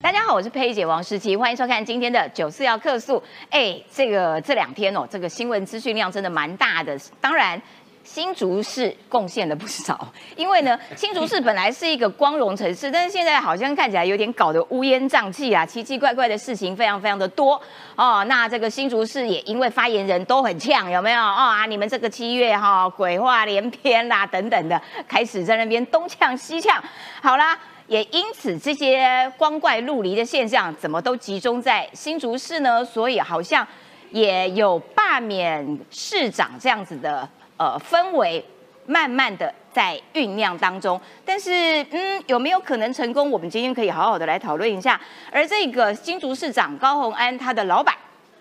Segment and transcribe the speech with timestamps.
[0.00, 3.20] 大家好，我是佩姐王诗琪，欢迎收看今天的九四要客诉。
[3.50, 6.96] 哎，这个这两天哦，这个新闻资讯量真的蛮大的。
[7.20, 7.60] 当然，
[8.04, 10.06] 新竹市贡献了不少，
[10.36, 17.60] 因为呢，新竹市本来是一个光荣城市，但是现在好像看起来有点搞得乌烟瘴气啊，奇奇怪怪的事情非常非常的多
[17.96, 18.24] 哦。
[18.28, 21.20] 那这个新竹市也因为发言人都很呛，有没有？
[21.20, 26.80] 哦啊，你们这个七月哈鬼话连篇啦，等等的，开始在那边东呛西呛。
[27.20, 27.58] 好啦。
[27.88, 32.84] 也因此，这些光怪陆离的现象怎么都集中在新竹市呢？
[32.84, 33.66] 所以好像
[34.10, 38.44] 也有罢免市长这样子的呃氛围，
[38.84, 41.00] 慢慢的在酝酿当中。
[41.24, 43.30] 但是，嗯，有没有可能成功？
[43.30, 45.00] 我们今天可以好好的来讨论一下。
[45.32, 47.94] 而这个新竹市长高鸿安他的老板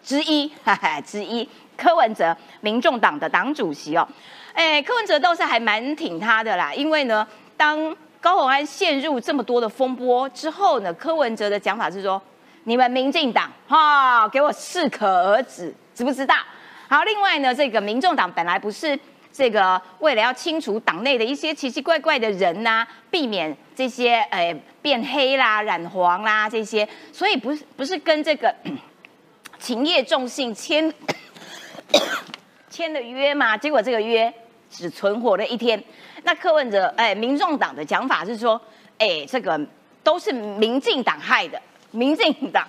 [0.04, 4.06] 之一，哈哈，之一柯文哲，民众党的党主席哦，
[4.52, 12.22] 哎，柯文哲倒是还蛮挺他的啦，因为呢，当高鸿安陷入这么多的风波之后呢，柯文哲的讲法是说：
[12.64, 16.36] 你们民进党哈，给我适可而止，知不知道？
[16.90, 19.00] 好，另外呢，这个民众党本来不是
[19.32, 28.54] 这个为了要清除党内的一些奇奇怪怪的人呐，避免这些呃变黑啦、染黄啦这些，所以不是不是跟这个
[29.60, 30.92] 情业重信签
[32.70, 33.56] 签的约嘛？
[33.56, 34.34] 结果这个约
[34.70, 35.82] 只存活了一天。
[36.28, 38.60] 那柯文哲，哎，民众党的讲法是说，
[38.98, 39.58] 哎，这个
[40.04, 41.58] 都是民进党害的，
[41.92, 42.68] 民进党，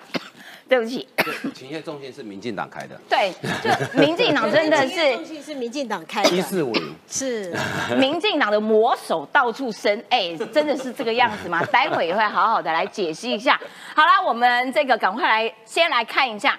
[0.69, 1.09] 对不起，
[1.53, 7.53] 情业重信是民进党开的，对，就民进党真的是 重信是民进党开的，一四五零是
[7.98, 11.65] 民进党的魔手到处伸，哎，真的是这个样子吗？
[11.65, 13.61] 待会也会好好的来解析一下。
[13.93, 16.56] 好了，我们这个赶快来先来看一下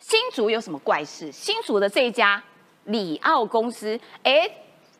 [0.00, 1.30] 新竹有什么怪事？
[1.30, 2.42] 新竹的这一家
[2.86, 4.50] 里奥公司，哎。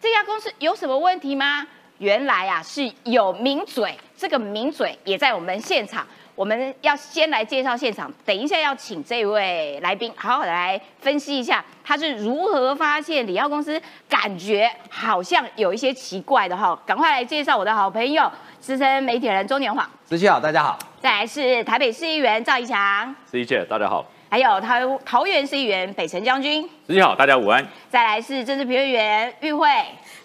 [0.00, 1.66] 这家公司有什么问题吗？
[1.98, 6.06] 原来啊是有名嘴，这个名嘴也在我们现场。
[6.34, 13.78] 我们要先来介绍现场，等一下要请这位来宾好好的来分析一下，他是如何发现里奥公司
[14.08, 16.74] 感觉好像有一些奇怪的哈。
[16.86, 19.86] 赶快来介绍我的好朋友，资深媒体人周年华。
[20.06, 20.78] 司机好，大家好。
[20.98, 23.14] 再来是台北市议员赵怡翔。
[23.26, 24.06] 司机姐，大家好。
[24.30, 27.66] 还有桃桃园市议员北辰将军，司机好，大家午安。
[27.90, 29.68] 再来是政治评论员玉慧，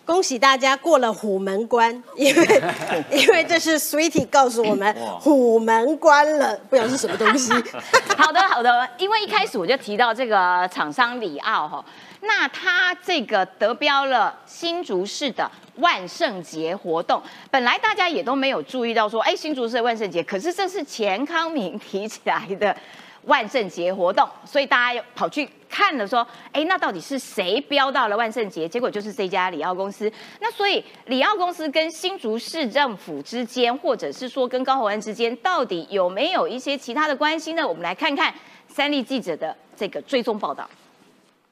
[0.06, 2.64] 恭喜大家过了虎门关，因为
[3.10, 7.52] 因为这是 Sweetie 告诉我们虎门关了，不知道是什么东西。
[8.16, 11.84] 好的好的，因为一开始我就提到这个厂商里奥哈，
[12.22, 22.78] 那他这个得标了新竹市的万圣节活动，本来大家也都没有注意到说，哎，新竹市的万圣节，可是这是钱康明提起来的。
[23.26, 28.68] 万圣节活动，所以大家跑去看了，说，哎，那到底是谁标到了万圣节？
[28.68, 30.12] 结果就是这家里奥公司。
[30.40, 37.68] 那所以里奥公司跟新竹市政府之间，或者是说跟高鸿安之间，到底有没有一些其他的关系呢？
[37.68, 38.34] 我们来看看
[38.68, 40.70] 三立记者的这个追踪报道。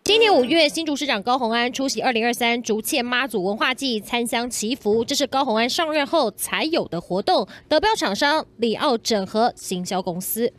[0.04, 7.48] 今年五月，新竹市长高鸿安出席二零二三竹堑妈祖文化祭参香祈福，这是高鸿安上任后才有的活动。
[7.70, 10.52] 得标厂商里奥整合行销公司。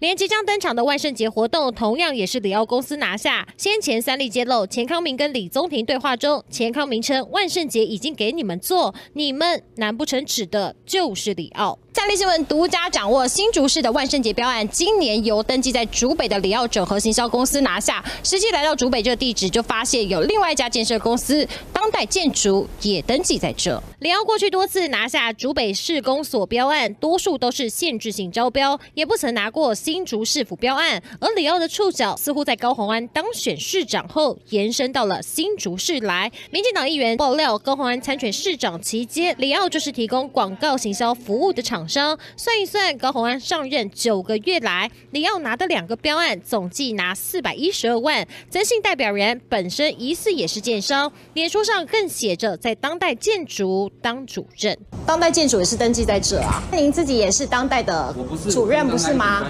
[0.00, 3.48] 连即将登场的万圣节活动，同样也是里奥公司拿下。
[3.56, 11.78] 先前三例揭露，钱康明跟李宗平对话中，钱康明称万圣节已经给你们做，你们难不成指的就是里奥？
[11.94, 18.04] 三立新闻独家掌握新竹市的万圣节标案，今年由登记在竹北的里奥整合行销公司拿下。
[18.22, 23.82] 实际来到竹北这个地址，就发现有另外一家建设公司当代建筑也登记在这。
[23.98, 31.02] 里奥过去多次拿下竹北市公所标案，多数都是限制性招标，也不曾拿过新竹市府标案。
[31.20, 36.30] 而里奥的触角似乎在高鸿安当选市长后，延伸到了新竹市来。
[36.50, 41.77] 民进党议员爆料，高鸿安参选市长期间，里奥就是提供广告行销服务的厂。
[41.86, 48.26] 商算一算，高鸿安上任九个月来，你要拿的两个标案，总计拿四百一十二万。
[48.48, 54.76] 曾姓代表人本身疑似也是建商，脸书上更写着在当代建筑当主任。
[55.04, 56.62] 当代建筑也是登记在这啊？
[56.72, 58.14] 您自己也是当代的
[58.50, 59.46] 主任不是吗？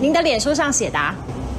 [0.00, 0.98] 您的脸书上写的。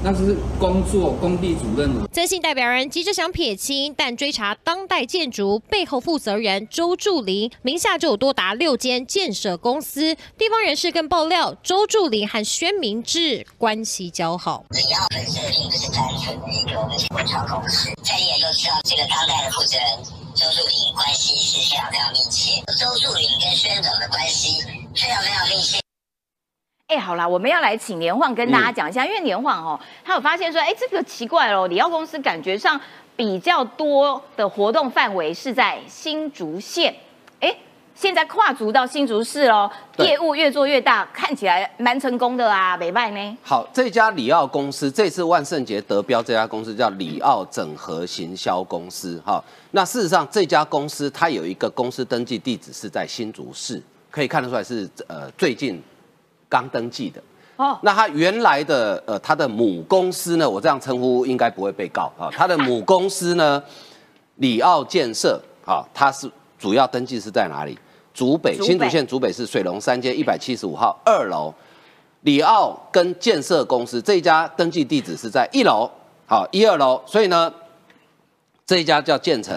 [0.04, 1.90] 那是工作工地主任。
[2.12, 10.16] 曾姓代表人急着想撇清，但追查当代建筑背后负责人周助林名下就有多达六间建设公司。
[10.38, 14.66] 地方人士更爆料，周助林和宣明志关系较好。
[14.70, 16.82] 李奥本身并不是单纯的一个
[17.16, 19.86] 文创公司，在你也都知道，这个当代的负责人
[20.34, 22.62] 周助林关系是非常非常密切。
[22.80, 24.64] 周助林跟宣总的关系
[24.96, 25.81] 非常非常密切。
[26.92, 32.78] 哎，好啦，我们要来请年晃跟大家讲一下，因为年晃哦，他有发现说，哎，这个奇怪哦，里奥公司感觉上
[33.16, 36.94] 比较多的活动范围是在新竹县，
[37.40, 37.56] 哎。
[37.94, 43.38] 现在跨足到新竹市喽，对业务越做越大，看起来蛮成功的啊，美拜呢？
[43.44, 49.22] 好，这家里奥公司这次万圣节得标，这家公司叫里奥整合行销公司。
[49.24, 53.80] 哈，那事实上这家公司它有一个公司登记地址是在新竹市，
[54.10, 55.80] 可以看得出来是呃最近
[56.52, 57.24] 刚登记的。
[57.56, 62.30] 哦，那他原来的呃他的母公司呢，我这样称呼应该不会被告啊。
[62.32, 63.64] 他的母公司呢，
[64.36, 67.80] 里奥建设啊，它是主要登记是在哪里？
[68.14, 71.54] 竹北新竹县竹北市水龙三街一百七十五号二楼。
[72.22, 75.90] 里奥跟建设公司这一家登记地址是在一楼，
[76.28, 77.52] 好一二楼，所以呢，
[78.66, 79.56] 这一家叫建成，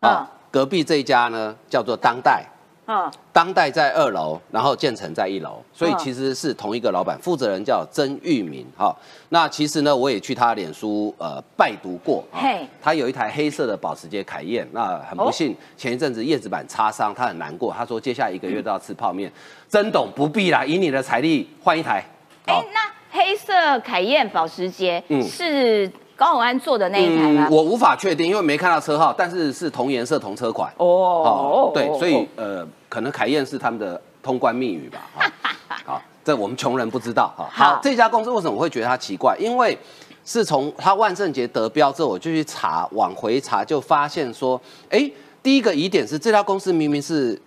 [0.00, 2.44] 啊、嗯隔壁这一家呢叫做当代，
[2.90, 8.66] 嗯，当代在二楼，然后建成在一楼，所以嗯其实是同一个老板，负责人叫曾玉明。
[8.74, 8.96] 哈、
[9.28, 12.24] 那其实呢，我也去他脸书呃拜读过。
[12.32, 17.70] 啊嘿他有一台黑色的保时捷凯宴，那很不幸，前一阵子叶子板擦伤，他很难过。
[17.76, 19.30] 他说接下来一个月都要吃泡面。
[19.68, 22.02] 曾董不必啦，以你的财力换一台。
[22.46, 22.80] 哎、好那
[23.10, 27.46] 黑色凯宴保时捷嗯是高永安做的那一台吗？
[27.48, 30.68] 我无法确定，因为没看到车号，但是是同颜色同车款。
[30.78, 35.06] 哦哦，对，所以呃，可能凯燕是他们的通关密语吧。
[35.14, 35.32] 哈
[35.86, 37.32] 好，这我们穷人不知道。
[37.36, 39.36] 哈，好好，这家公司为什么我会觉得它奇怪？
[39.38, 39.78] 因为
[40.24, 44.60] 是从它万圣节得标之后，我就去查，往回查就发现说，
[44.90, 45.08] 哎，
[45.40, 47.40] 第一个疑点是这家公司明明是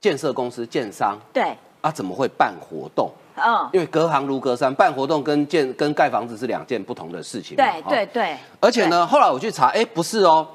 [0.00, 3.08] 建设公司、建商对，啊，怎么会办活动？
[3.44, 7.64] 嗯，因为隔行如隔山，办活动跟建跟盖房子是两件不同的事情嘛。
[7.64, 10.46] 对哈对对，而且呢，后来我去查，哎，不是哦，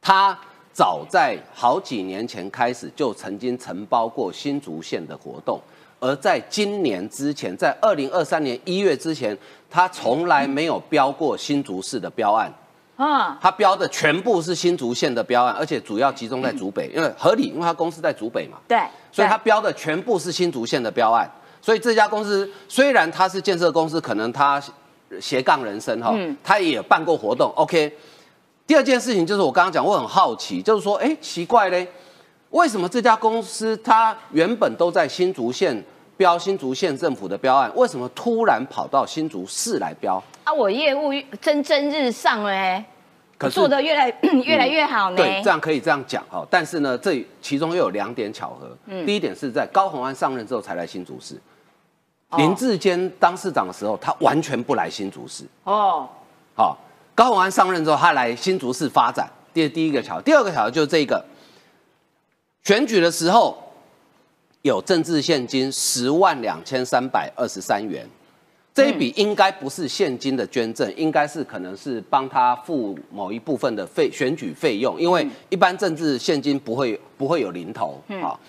[0.00, 0.36] 他
[0.72, 5.60] 早在好几年前开始就曾经承包过新竹县的活动，
[6.00, 9.36] 而在今年之前，在二零二三年一月之前，
[9.70, 12.52] 他从来没有标过新竹市的标案，
[12.96, 18.58] 嗯，他标的全部是新竹县的标案，而且主要集中在竹北，因为合理，因为他公司在竹北嘛。
[18.66, 18.78] 对，
[19.12, 21.30] 所以他对标的全部是新竹县的标案。
[21.64, 24.62] 所以这家公司虽然它是建设公司，可能它
[25.18, 27.50] 斜杠人生哈，嗯他也有办过活动。
[27.56, 27.90] OK，
[28.66, 31.88] 第二件事情就是我刚刚讲，我很好奇，就是说，哎，奇怪嘞，
[32.50, 35.82] 为什么这家公司它原本都在新竹县
[36.18, 40.22] 标新竹县政府的标案，为什么突然跑到新竹市来标？
[40.44, 42.84] 啊，我业务蒸蒸日上哎，
[43.50, 44.14] 做的越来
[44.44, 45.16] 越来越好呢。
[45.16, 46.46] 对，这样可以这样讲哈。
[46.50, 48.76] 但是呢，这其中又有两点巧合。
[48.84, 51.40] 嗯第一点是在高虹安上任之后才来新竹市。
[52.34, 55.44] 哦林志坚当市长的时候，他完全不来新竹市。
[55.64, 56.08] 哦，
[56.54, 56.76] 好，
[57.14, 59.30] 高虹安上任之后，他来新竹市发展。
[59.52, 61.24] 第第一个桥，第二个桥就是这个，
[62.64, 63.56] 选举的时候
[64.62, 68.04] 有政治现金十万两千三百二十三元，
[68.74, 78.02] 这一笔应该不是现金的捐赠，应该是可能是帮他付某一部分的费选举费用，因为一般政治现金不会不会有零头。
[78.20, 78.40] 好，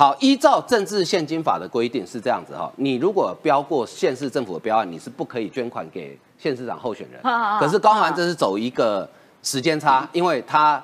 [0.00, 7.20] 好，依照政治现金法的规定是这样子哈，你如果标过县市政府的标案，你是不可以捐款给县市长候选人。
[7.60, 9.06] 可是高虹安这是走一个
[9.42, 10.82] 时间差，因为他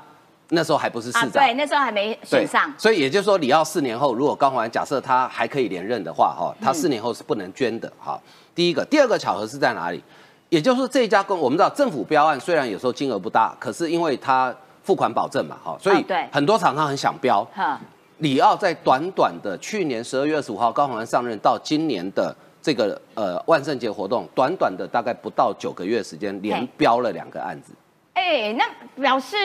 [0.50, 1.30] 那时候还不是市啊，长。
[1.30, 2.70] 对，那时候还没选上。
[2.76, 8.20] 所以也就是说，李奥四年后，如果高虹安假设他还可以连任的话，哈，他四年后是不能捐的，哈。
[8.54, 10.04] 第一个，第二个巧合是在哪里？
[10.50, 17.42] 也就是说，这一家公，我们知道政府标案虽然有时候金额不大，可是因为它付款保证嘛，哈，所以啊对很多厂商很想标。
[17.54, 17.80] 哈，
[18.18, 27.72] 李奥在短短的去年十二月二十五号高虹安上任到今年的这个呃万圣节活动，短短的大概不到九个月时间，连嘿标了两个案子。
[28.14, 28.64] 哎，那
[29.00, 29.36] 表示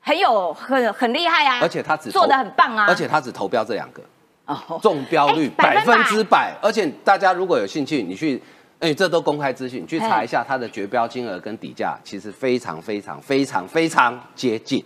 [0.00, 4.02] 很有很很厉害啊，而且他只做的很棒啊，而且他只投标这两个，
[4.46, 6.54] 哦，中标率哎百分百百分之百。
[6.60, 8.42] 而且大家如果有兴趣，你去，
[8.80, 14.84] 哎，这都公开资讯，你去查一下它的绝标金额跟底价，其实非常非常非常非常接近。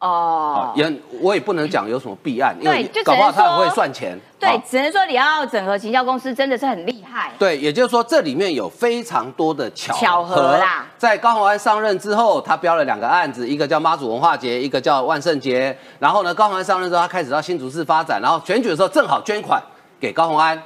[0.00, 4.16] 哦啊，，也我也不能讲有什么弊案，因为搞不好他很会算钱。
[4.38, 7.32] 对啊，只能说你要整合行销公司真的是很厉害。
[7.36, 15.76] 对，也就是说，这里面有非常多的巧巧合啦在高虹安上任之后，他标了两个案子，一个叫妈祖文化节，一个叫万圣节。
[15.98, 19.60] 然后呢，高虹安上任之后，他开始到新竹市发展，然后选举的时候正好捐款
[19.98, 20.56] 给高虹安。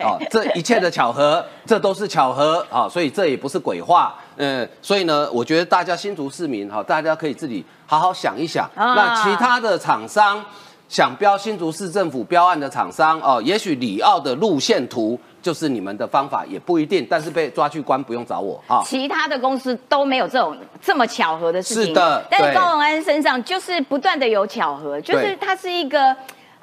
[0.00, 4.14] 哦，这一切的巧合，这都是巧合啊、所以这也不是鬼话。
[4.36, 8.68] 嗯，所以呢，我觉得大家新竹市民哈、大家可以自己好好想一想。
[8.74, 10.44] 啊那其他的厂商
[10.88, 17.06] 想标新竹市政府标案的厂商哦，也许里奥的路线图就是你们的方法，也不一定。
[17.08, 18.82] 但是被抓去关不用找我哈。
[18.84, 26.14] 其他的公司都没有这种这么巧合的事情，是的但是高永安身上就是不断的有巧合，就是对它是一个。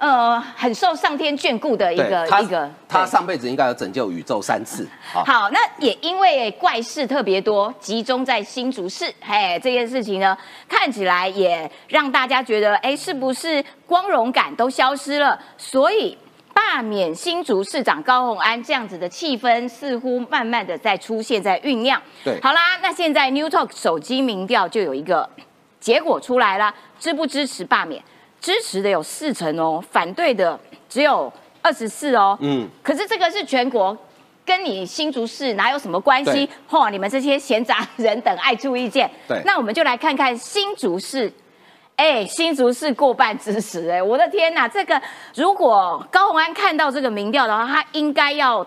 [0.01, 4.87] 呃很受上天眷顾的一个他一个他上辈子应该有拯救宇宙三次。
[5.13, 10.35] 好，好，那也因为怪事特别多，集中在新竹市，嘿，这件事情呢，
[10.67, 15.39] 看起来也让大家觉得，哎，是不是光荣感都消失了？
[15.55, 16.17] 所以
[16.51, 22.01] 罢免新竹市长高虹安这样子的气氛，似乎慢慢的在出现，在酝酿。
[22.23, 25.29] 对好啦，那现在 New Talk 手机民调就有一个
[25.79, 28.01] 结果出来了，支不支持罢免？
[28.41, 31.31] 支持的有四成哦，反对的只有
[31.61, 32.37] 二十四哦。
[32.41, 33.95] 嗯，可是这个是全国，
[34.43, 36.49] 跟你新竹市哪有什么关系对？
[36.69, 39.09] 嚯、你们这些闲杂人等爱出意见。
[39.27, 41.31] 对那我们就来看看新竹市。
[41.97, 44.67] 哎，新竹市过半支持，哎，我的天哪！
[44.67, 44.99] 这个
[45.35, 48.65] 如果高虹安看到这个民调的话，他应该要，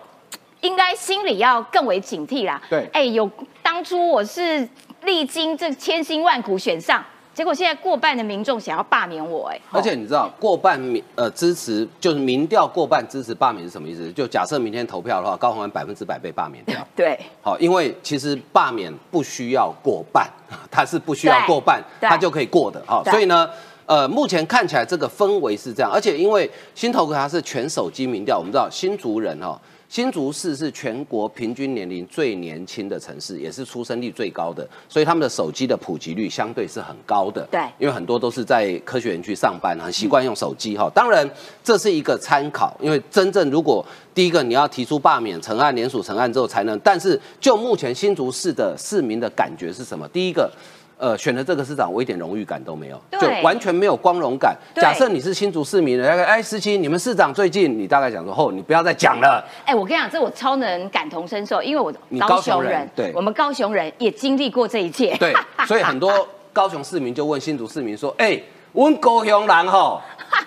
[0.61, 2.61] 应该心里要更为警惕啦。
[2.69, 3.29] 对哎，有
[3.61, 4.65] 当初我是
[5.01, 7.03] 历经这千辛万苦选上，
[7.35, 14.09] 结果现在过半的民众想要罢免我，哎，而且你知道过半民呃支持就是民调过半支持罢免是什么意思？
[14.13, 16.75] 就假设明天投票的话，高虹安百分之百被罢免掉。
[16.95, 20.25] 对好，因为其实罢免不需要过半，
[20.71, 22.81] 它是不需要过半，对它就可以过的。
[22.87, 23.49] 好，所以呢，
[23.85, 29.59] 呃，目前看起来这个氛围是这样，而且因为新头壳它是全手机民调，我们知道新竹人哈、
[29.95, 37.47] 新竹市是全国平均年龄最年轻的城市，也是出生率最高的，所以他们的手机的普及率相对是很高的。
[37.49, 40.91] 对因为很多都是在科学园区上班，很习惯用手机哈。
[40.93, 41.25] 当然，
[41.63, 50.05] 这是一个参考，因为真正如果第一个你要提出罢免成案、联署成案之后才能，但是就目前新竹市的市民的感觉是什么？
[50.09, 50.51] 第一个。
[50.97, 54.55] 呃，选了这个市长，我一点荣誉感都没有，就完全没有光荣感。
[54.75, 65.15] 假设你是新竹市民的，哎，思琪，你们市长最近，你大概讲说，哦，你不要再讲了，哎，我跟你讲，这我超能感同身受，因为我你高高雄人对我们高雄人也经历过这一切。
[65.17, 65.33] 对，
[65.67, 70.01] 所以很多 高雄市民就问新竹市民说：“哎、阮高雄人吼，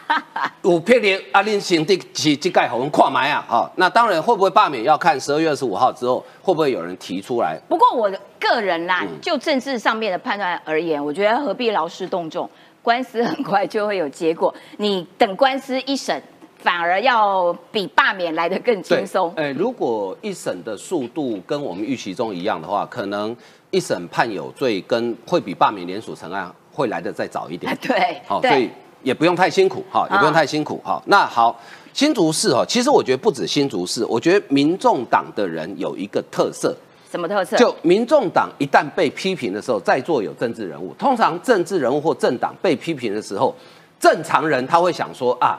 [0.63, 3.45] 有霹雳啊，恁兄弟是这盖互阮看埋啊？
[3.49, 7.59] 哈、那当然会不会罢免，要看十二月二十五号之后会不会有人提出来。
[7.69, 12.49] 不过我个人啦，嗯就政治上面的判断而言，我觉得何必劳师动众，
[12.83, 14.55] 官司很快就会有结果。
[14.79, 16.21] 你等官司一审，
[16.59, 19.33] 反而要比罢免来得更轻松。
[19.37, 23.37] 哎、如果一审的速度跟我们预期中一样的话，可能
[23.71, 27.77] 一审判有罪，跟会比罢免联署成案会来的再早一点。
[27.83, 28.71] 对，好、所以对，
[29.09, 31.59] 也不用太辛苦，哈、也不用啊太辛苦，哈、那好，
[31.95, 36.77] 新竹市哈，其实我觉得不止新竹市，我觉得民众党的人有一个特色，
[37.11, 37.57] 什么特色？
[37.57, 43.55] 就民众党一旦被批评的时候，在座有政治人物，通常政治人物或政党被批评的时候，
[43.99, 45.59] 正常人他会想说啊，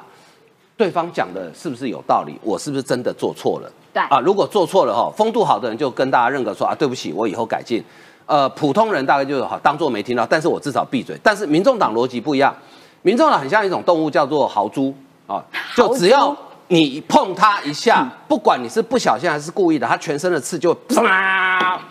[0.78, 2.38] 对方讲的是不是有道理？
[2.44, 3.72] 我是不是真的做错了？
[3.92, 7.84] 对啊，如果做错了哈，风度好的人就跟大家认可说啊，对不起，我以后改进。
[8.28, 11.18] 呃，普通人大概就好当做没听到，但是我至少闭嘴。
[11.24, 12.56] 但是民众党逻辑不一样，
[13.02, 14.94] 民众党很像一种动物，叫做豪猪
[15.28, 15.44] 啊，
[15.76, 16.36] 就只要
[16.68, 21.82] 你碰它一下，不管你是不小心还是故意的，它全身的刺就会 啪。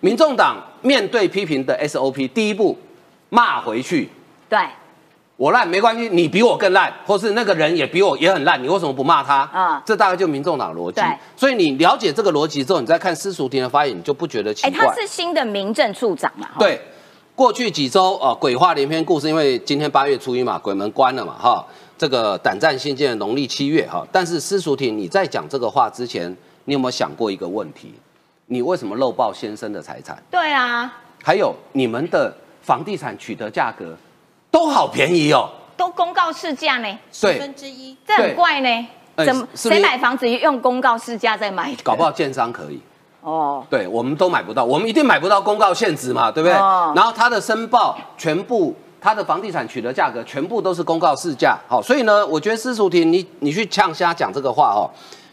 [0.00, 2.78] 民众党面对批评的 SOP，第一步
[3.28, 4.08] 骂回去，
[4.48, 4.58] 对，
[5.36, 9.40] 我烂没关系，你比我更烂，或是那个人也比我也很烂，你为什么不骂他？
[9.52, 11.04] 啊这大概就民众党逻辑对。
[11.36, 14.86] 所以你了解这个逻辑之后，你再看施淑婷的发言，你就不觉得奇哎，怪。
[14.86, 16.48] 他是新的民政处长嘛？
[16.58, 16.80] 对，
[17.40, 21.64] 过去几周啊、呃鬼话连篇故事，因为今天八月初一嘛，鬼门关了嘛，哈，
[21.96, 24.06] 这个胆战心惊的农历七月哈。
[24.12, 26.30] 但是施淑婷，你在讲这个话之前，
[26.66, 27.94] 你有没有想过一个问题？
[28.48, 30.22] 你为什么漏报先生的财产？
[30.30, 30.92] 对啊，
[31.24, 32.30] 还有你们的
[32.60, 33.96] 房地产取得价格
[34.50, 35.48] 都好便宜哦。
[35.78, 37.96] 都公告市价呢，十，分之一。
[38.06, 38.68] 这很怪呢。
[39.16, 41.74] 哎怎么谁买房子用公告市价在买？
[41.82, 42.78] 搞不好建商可以。
[43.22, 46.56] 哦，对，我们都买不到，我们一定买不到公告限值嘛，对不对？
[46.56, 54.88] 哦然后他的申报全部，他的房地产取得价格全部都是公告市价，好，所以呢，我觉得施淑婷，你你去呛瞎讲这个话哦，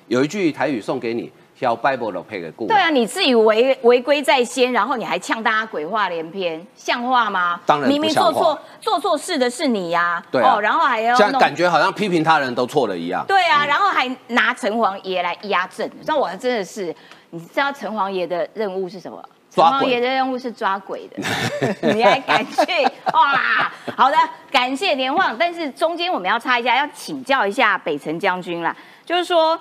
[0.07, 2.67] 有一句台语送给你，小 Bible 的配个故。
[2.67, 7.59] 对啊，你自以为违规在先，然后你还呛大家鬼话连篇，像话吗？
[7.65, 13.23] 当然不明明做错做错事的是你呀、对啊哦，然后还要弄现在感觉好像批评他人都错了一样。
[13.27, 16.95] 对啊，然后还拿城隍爷来压阵，那我真的是，
[17.29, 19.23] 你知道城隍爷的任务是什么？
[19.49, 21.17] 城隍爷的任务是抓鬼的，
[21.93, 22.83] 你还敢去？
[23.13, 23.71] 哇！
[23.95, 24.17] 好的，
[24.51, 25.35] 感谢连晃。
[25.37, 29.59] 但是中间我们要插一下，要请教一下北辰将军啦，就是说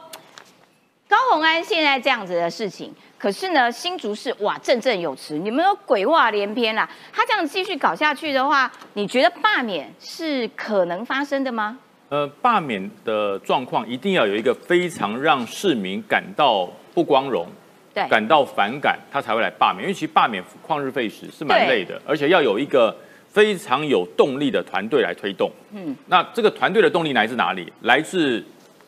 [1.08, 6.86] 高宏安现在这样子的事情，可是呢，新竹市哇振振有词，你们都鬼话连篇啦。
[7.12, 11.78] 他这样继续搞下去的话，你觉得罢免是可能发生的吗？
[12.10, 17.46] 呃，罢免的状况一定要有一个非常让市民感到不光荣、
[17.92, 19.82] 对，感到反感，他才会来罢免。
[19.82, 22.96] 因为其实罢免旷日费时是蛮累的，而且要有一个
[23.28, 25.52] 非常有动力的团队来推动。
[25.72, 27.70] 嗯，那这个团队的动力来自哪里？
[27.82, 28.42] 来自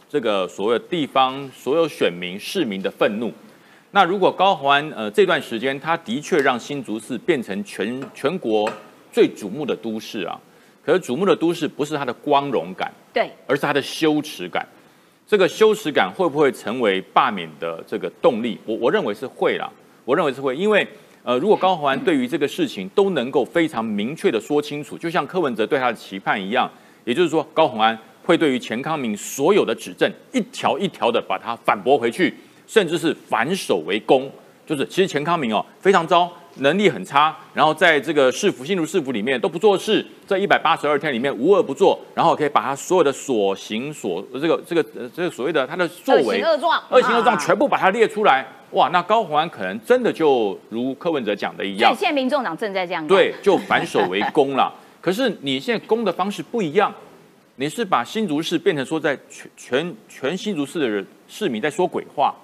[0.09, 3.31] 这个所谓地方所有选民市民的愤怒。
[3.91, 8.71] 那如果高虹安呃这段时间，他的确让新竹市变成全全国
[9.12, 10.41] 最瞩目的都市啊，
[10.83, 14.67] 可是瞩目的都市不是它的光荣感，对，而是它的羞耻感。
[15.28, 18.58] 这个羞耻感会不会成为罢免的这个动力？
[18.64, 19.70] 我我认为是会啦，
[20.06, 20.88] 我认为是会，因为
[21.23, 26.70] 呃，如果高宏安对于这个事情都能够非常明确的说清楚，就像柯文哲对他的期盼一样，
[27.04, 32.32] 也就是说，高宏安会对于钱康明所有的指证一条一条的把它反驳回去，
[32.66, 34.30] 甚至是反手为攻，
[34.64, 36.32] 就是其实钱康明哦非常糟。
[36.59, 47.38] 能力很差，然后在这个市府新竹市府里面都不做事，这一百八十二天里面无恶不作，然后可以把他所有的所行所这个这个呃这个所谓的他的作为恶行恶状恶行恶状啊。
[47.38, 51.95] 全部把它列出来，哇，那高虹安可能真的就如柯文哲讲的一样。
[51.97, 53.09] 现在民众党正在这样干。
[53.09, 54.73] 对，就反手为攻了。
[55.00, 56.93] 可是你现在攻的方式不一样，
[57.57, 62.35] 你是把新竹市变成说在全全全新竹市的人市民在说鬼话，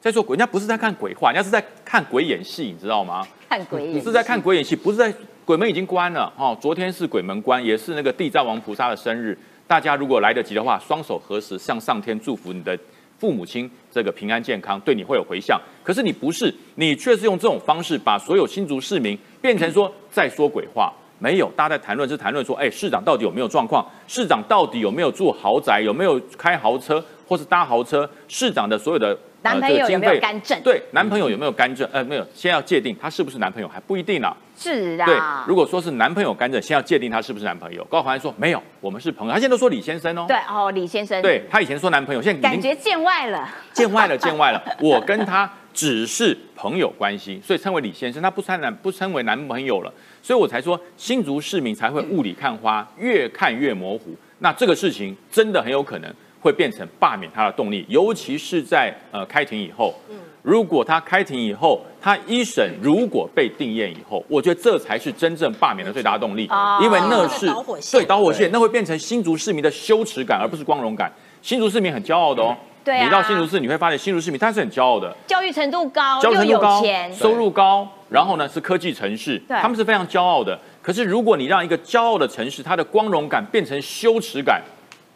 [0.00, 3.26] 在做鬼，人家不是在看鬼话，人家是在看鬼演戏，你知道吗？
[3.48, 5.12] 看鬼眼，是在看鬼演戏，不是在
[5.44, 6.56] 鬼门已经关了哦。
[6.60, 9.36] 昨天是鬼门关，也是那个地藏王菩萨的生日。
[9.66, 12.78] 大家如果来得及的话，双手合十向上天祝福你的
[13.18, 15.60] 父母亲这个平安健康，对你会有回响。
[15.82, 20.92] 可是你不是，你却是用这种方式把所有新竹市民变成说在说鬼话。
[21.18, 23.84] 没有，大家在谈论是谈论说，哎，市长到底有没有状况？
[24.06, 25.80] 市长到底有没有住豪宅？
[25.80, 28.08] 有没有开豪车或是搭豪车？
[28.28, 31.88] 市长的所有的呃男朋友有没有干政对，男朋友有没有干政？
[31.92, 34.34] 呃，没有，先要界定他是不是男朋友还不一定呢。
[34.56, 37.84] 是对啊，，如果说是男朋友干政，先要界定他是不是男朋友。
[37.84, 39.32] 高环安说没有，我们是朋友。
[39.32, 40.24] 他现在都说李先生哦。
[40.26, 44.60] 对哦，李先生，对，他以前说男朋友，现在感觉见外了，见外了，见外了。
[44.80, 49.92] 我跟他只是朋友关系，所以称为李先生，他不称男不称为男朋友了。
[50.20, 54.16] 所以我才说新竹市民才会雾里看花，越看越模糊。
[54.40, 59.94] 那这个事情真的很有可能会变成罢免他的动力，尤其是在呃开庭以后。
[60.42, 67.46] 如果他开庭以后，他一审如果被定验以后，我觉得这才是真正罢免的最大动力，哦因为那是
[67.92, 71.12] 对导火线，那会变成新竹市民的羞耻感，而不是光荣感。
[71.42, 73.04] 新竹市民很骄傲的哦，对啊。
[73.04, 79.58] 你到新竹市你会发现新竹市民他是很骄傲的，教育程度高，教育程度高钱，收入高，然后呢是科技城市，对。
[79.60, 80.58] 他们是非常骄傲的。
[80.80, 84.62] 可是如果你让一个骄傲的城市，它的光荣感变成羞耻感，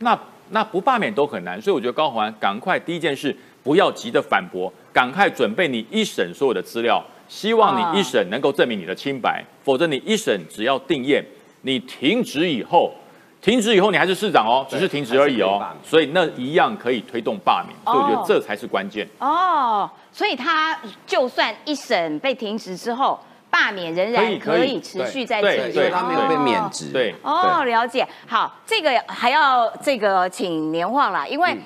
[0.00, 0.18] 那
[0.52, 1.60] 那不罢免都很难。
[1.60, 11.24] 所以我觉得高虹安赶快第一件事不要急着反驳，赶快准备你一审所有的资料，希望你一审能够证明你的清白，否则你一审只要定验，
[11.62, 12.92] 你停职以后。
[13.40, 19.04] 停职以后，你还是市长哦，只是停职而已哦所以那一样可以推动罢免，所以我觉得这才是关键。
[19.18, 23.18] 哦，所以他就算一审被停职之后，
[23.52, 26.90] 罢免仍然可以持续在对继续，对，因为他没有被免职。
[26.90, 28.08] 对哦，了解。
[28.26, 31.58] 好，这个还要这个请年晃啦，因嗯为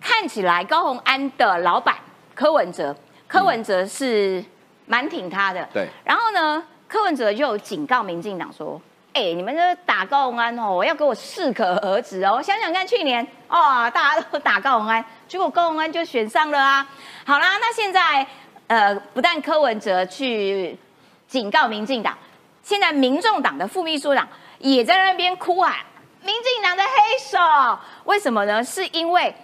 [0.00, 1.94] 看起来高鸿安的老板
[2.34, 2.96] 柯文哲，
[3.28, 4.42] 柯文哲是
[4.86, 5.68] 蛮挺他的。
[5.74, 5.86] 对。
[6.02, 8.80] 然后呢，柯文哲就有警告民进党说
[9.12, 12.40] ：“哎、你们这打高鸿安哦，要给我适可而止哦。
[12.42, 16.86] 想想看，去年哦，大家都打高鸿安，结果高鸿安就选上了啊。
[17.26, 18.26] 好啦，那现在
[18.68, 20.76] 呃，不但柯文哲去
[21.28, 22.16] 警告民进党，
[22.62, 25.76] 现在民众党的副秘书长也在那边哭喊
[26.22, 27.38] 民进党的黑手，
[28.04, 28.62] 为什么呢？
[28.62, 29.34] 是因为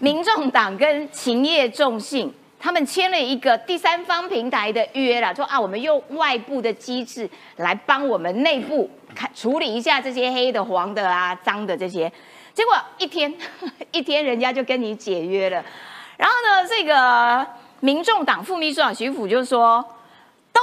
[0.00, 2.32] 民众党跟勤业众信。
[2.64, 12.08] 他们签了一个第三方平台的约了，说啊，我们用外部的机制来帮我们内部看处理一下这些黑的、黄的啊、脏的这些。
[12.54, 13.34] 结果一天
[13.90, 15.60] 一天，人家就跟你解约了。
[16.16, 17.44] 然后呢，这个
[17.80, 19.84] 民众党副秘书长徐府就说，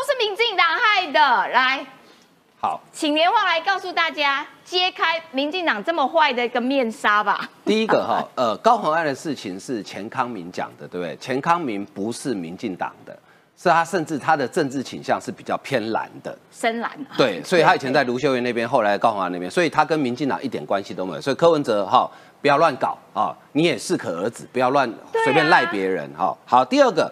[0.06, 1.20] 是民进党害的。
[1.50, 1.86] 来，
[2.60, 7.50] 好，请年晃来告诉大家，揭开民进党这么坏的一个面纱吧。
[7.66, 11.16] 第一个哈，呃，高虹安的事情是钱康明讲的，对不对？
[11.18, 13.18] 钱康明不是民进党的，
[13.58, 21.22] 是他甚至他的政治倾向是比较偏蓝的，深蓝啊，对，所以他以前在卢秀燕那边，后来高虹安那边，所以他跟民进党一点关系都没有。
[21.22, 22.10] 所以柯文哲哈，
[22.42, 24.92] 不要乱搞啊，你也适可而止，不要乱
[25.24, 26.36] 随便赖别人哈。
[26.46, 27.12] 好，第二个，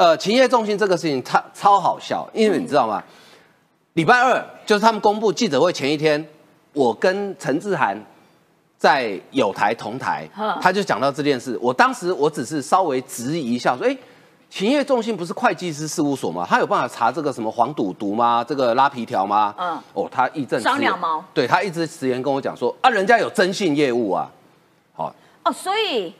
[0.00, 3.04] 呃，勤业重心这个事情超超好笑，因为你知道吗？
[3.92, 6.26] 礼拜二就是他们公布记者会前一天，
[6.72, 8.02] 我跟陈志涵
[8.78, 10.26] 在有台同台，
[10.58, 11.58] 他就讲到这件事。
[11.60, 13.94] 我当时我只是稍微质疑一下，说，哎、
[14.48, 16.46] 勤业重心不是会计师事务所吗？
[16.48, 18.42] 他有办法查这个什么黄赌毒吗？
[18.42, 19.54] 这个拉皮条吗？
[19.58, 24.30] 嗯哦，他义正辞严双两毛对他一直直言跟我讲说，啊，人家有征信业务啊，
[24.94, 26.14] 好、哦，所以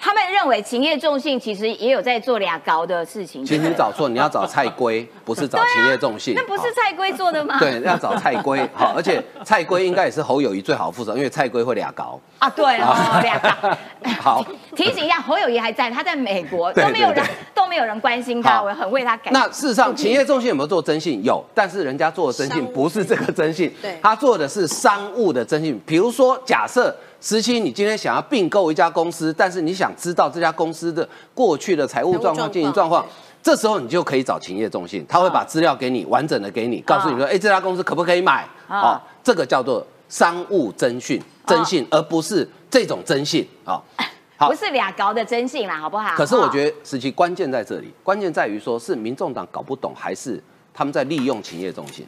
[0.00, 3.44] 他们认为勤业重信其实也有在做俩高的事情。
[3.44, 6.34] 其实你找错，你要找蔡圭， 不是找勤业重信。
[6.36, 7.56] 那不是蔡圭做的吗？
[7.60, 8.60] 对，要找蔡圭。
[8.72, 12.18] 好，而且蔡圭应该也是侯友谊最好负责，因为蔡圭会俩高。
[12.38, 13.76] 啊，对哦，俩高。
[14.22, 19.32] 好，提醒一下，侯友谊还在，他在美国，都没有人都没有人关心他，好我很为他感。
[19.32, 21.20] 那事实上，勤业重信有没有做征信？
[21.24, 25.80] 有，但是人家做的征信不是这个征信对，他做的是商务的征信。
[25.84, 33.04] 比如说，假设十七，你今天想要并购一家公司，但是你想知道这家公司的过去的财务状况、经营状况。
[33.42, 38.46] 这时候你就可以找勤业中信，他会把资料给你，完整的给你，告诉你说，哎，这家公司可不可以买？
[38.66, 43.80] 啊哦，这个叫做商务征讯，征信，而不是这种征信啊。
[44.36, 46.14] 好不是俩高的征信啦，好不好？
[46.14, 50.40] 可是我觉得得实际关键在这里，关键在于说是民众党搞不懂，还是
[50.72, 52.06] 他们在利用勤业中信？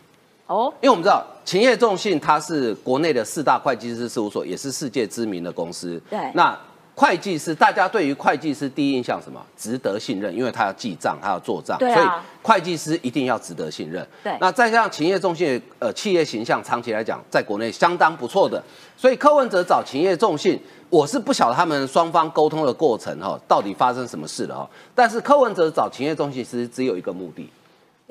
[0.50, 6.02] 哦，因为我们知道勤业重信它是国内的四大会计师事务所，也是世界知名的公司。
[6.10, 6.58] 对那
[6.96, 9.40] 会计师，大家对于会计师第一印象什么？
[9.56, 12.08] 值得信任，因为他要记账，他要做账，对啊所以
[12.42, 14.04] 会计师一定要值得信任。
[14.24, 18.60] 对那再加上勤业重信的呃企业形象，长期来讲在国内相当不错的，
[18.96, 20.60] 所以柯文哲找勤业重信，
[20.90, 27.48] 我是不晓得他们双方沟通的过程哈、到底发生什么事了哈、但是柯文哲找勤业重信其实只有一个目的，要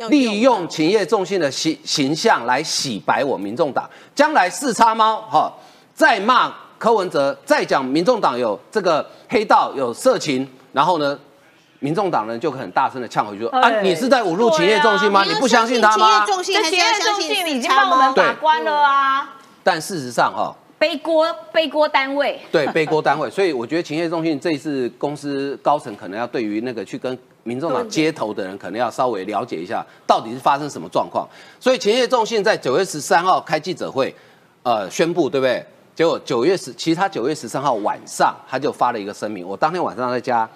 [0.07, 5.51] 利用勤业重心的形形象来洗白我民众党，将来四叉猫哈、
[5.93, 11.19] 再骂柯文哲，再讲民众党有这个黑道有色情，然后呢，
[11.79, 15.23] 民众党人就很大声的呛回去说啊，哎你是在侮辱勤业重心吗？
[15.23, 16.07] 你不相信他吗？
[16.07, 22.39] 勤业重心还是要相重信信已经帮我们把关了啊，但事实上哈、背锅背锅单位。
[22.51, 31.27] 对背锅单位，所以我觉得勤业重信这一次公司高层可能要对于那个去跟民众党接头的人，可能要稍微了解一下到底是发生什么状况。
[31.59, 34.13] 所以勤业重信在九月十三号开记者会，
[34.63, 35.65] 呃，宣布对不对？
[35.95, 40.49] 结果九月十，其实他九月十三号晚上他就发了一个声明，我当天晚上在家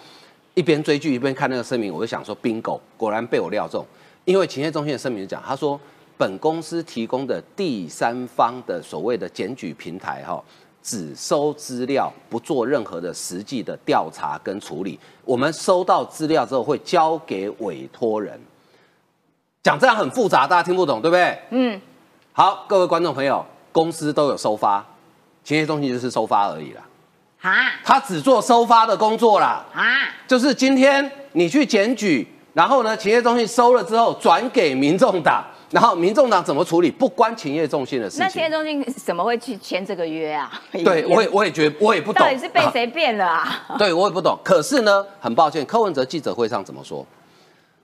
[0.54, 3.86] 一边追剧一边看那个声明，我就想说 bingo，果然被我料中，
[4.26, 5.80] 因为勤业中心的声明讲，他说
[6.17, 10.41] 本公司提供的第三方的所谓的检举平台哈。
[10.84, 15.00] 只收资料，不做任何的实际的调查跟处理。
[15.24, 18.39] 我们收到资料之后会交给委托人。
[19.63, 21.39] 讲这样很复杂，大家听不懂，对不对？
[21.52, 21.82] 嗯，
[22.34, 24.86] 好，各位观众朋友，公司都有收发，
[25.41, 26.82] 勤业中心就是收发而已啦。
[27.41, 27.52] 啊
[27.84, 29.65] 他只做收发的工作啦。
[29.74, 29.84] 啊，
[30.28, 35.41] 就是今天你去检举，然后呢，勤业中心收了之后转给民众党，
[35.74, 38.56] 然后民众党怎么处理，不关勤业中心的事情那勤业情。
[38.56, 40.52] 中心怎么会去签这个约啊？
[40.72, 43.66] 对，我也我也觉得我也不懂，到底是被谁变了啊？
[43.80, 44.38] 对我也不懂。
[44.44, 47.04] 可是呢，很抱歉，柯文哲记者会上怎么说？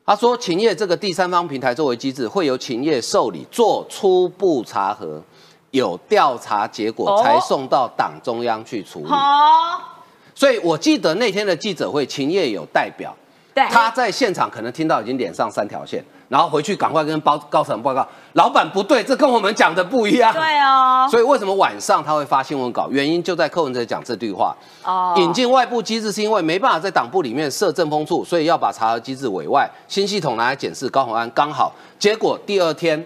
[0.06, 5.20] 他说，勤业这个第三方平台作为机制，会由勤业受理做初步查核，
[5.72, 9.10] 有调查结果哦才送到党中央去处理。
[9.10, 9.80] 哦，
[10.36, 13.16] 所以我记得那天的记者会，勤业有代表，
[13.54, 20.32] 对，他在现场可能听到已经脸上三条线，然后回去赶快跟高高层报告，老板不对，这跟我们讲的不一样。
[20.32, 22.88] 对哦，所以为什么晚上他会发新闻稿？
[22.92, 24.56] 原因就在柯文哲讲这句话。
[24.84, 25.16] 哦。
[25.18, 31.74] 引进外部机制是因为没办法在党部里面设正风处，所以要把查核机制委外，新系统拿来检视高鸿安，刚好。
[31.98, 33.04] 结果第二天，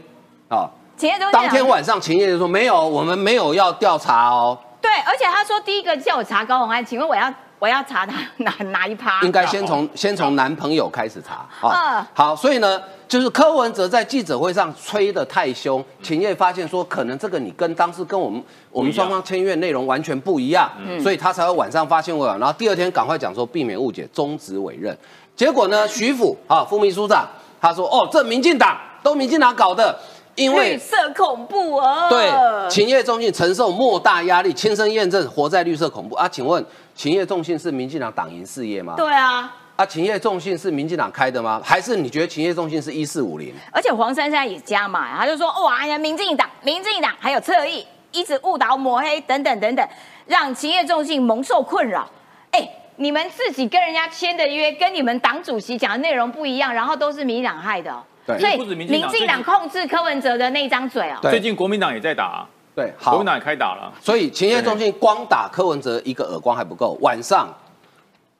[0.49, 7.33] 啊，勤业中心当天晚上秦业就说没有，我们没有要调查哦，对，而且他说第一个叫我查高鸿安，请问我要
[7.63, 9.21] 我要查他哪 哪一趴？
[9.21, 12.05] 应该先从先从男朋友开始查啊嗯。
[12.13, 20.69] 好，所以呢，就是柯文哲在记者会上吹得太凶，秦业发现说，可能这个你跟当时跟我们我们双方签约内容完全不一样，
[21.01, 24.97] 所以他才会晚上发新闻稿，然后第二天赶快讲说避免误解，终止委任。
[25.33, 27.25] 结果呢，徐府啊副秘书长
[27.61, 29.97] 他说，哦，这民进党都民进党搞的，
[30.35, 32.07] 因为绿色恐怖哦。
[32.09, 32.29] 对，
[32.69, 36.27] 勤业中心承受莫大压力，亲身验证活在绿色恐怖啊！
[36.27, 36.63] 请问
[36.95, 38.93] 勤业重信是民进党党营事业吗？
[38.95, 41.61] 对啊，啊，勤业重信是民进党开的吗？
[41.63, 43.53] 还是你觉得勤业重信是一四五零？
[43.71, 49.87] 而且黄珊珊也加码，他就说哇，哎呀，民进党、民进党还有侧翼，一直误导抹黑等等等等，
[50.27, 52.07] 让勤业重信蒙受困扰。
[52.51, 58.03] 哎，你们自己跟人家签的约，跟你们党主席讲的内容不一样，然后都是民进党害的、哦。
[58.25, 61.17] 对所以不止民进党控制柯文哲的那张嘴哦。
[61.21, 63.93] 对最近国民党也在打啊，对，好国民，党也开打了。
[64.01, 67.47] 所以勤业中心光打柯文哲一个耳光还不够，晚上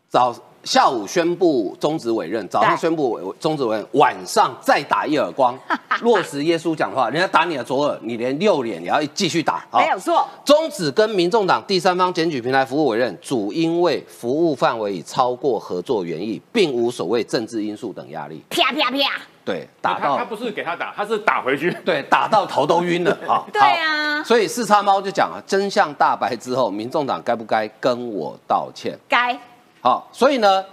[0.10, 5.58] 早下午宣布终止委任，早上宣布委终止委任，晚上再打一耳光，
[6.02, 9.66] 落实耶稣讲的话，人家打你的左耳，你连右脸也要继续打。
[9.70, 18.42] 好没有错，终止跟民众党第三方检举平台服务委任，主因为服务范围已超过合作原意，并无所谓政治因素等压力。
[18.50, 18.98] 啪啪啪。
[19.46, 21.72] 对，打到他他不是给他打，他是打回去。
[21.84, 23.44] 对打到头都晕了 啊！
[23.52, 28.98] 对啊所以四叉猫就讲啊，真相大白之后，民众党该不该跟我道歉？
[29.10, 29.38] 该
[29.82, 30.64] 好，所以呢，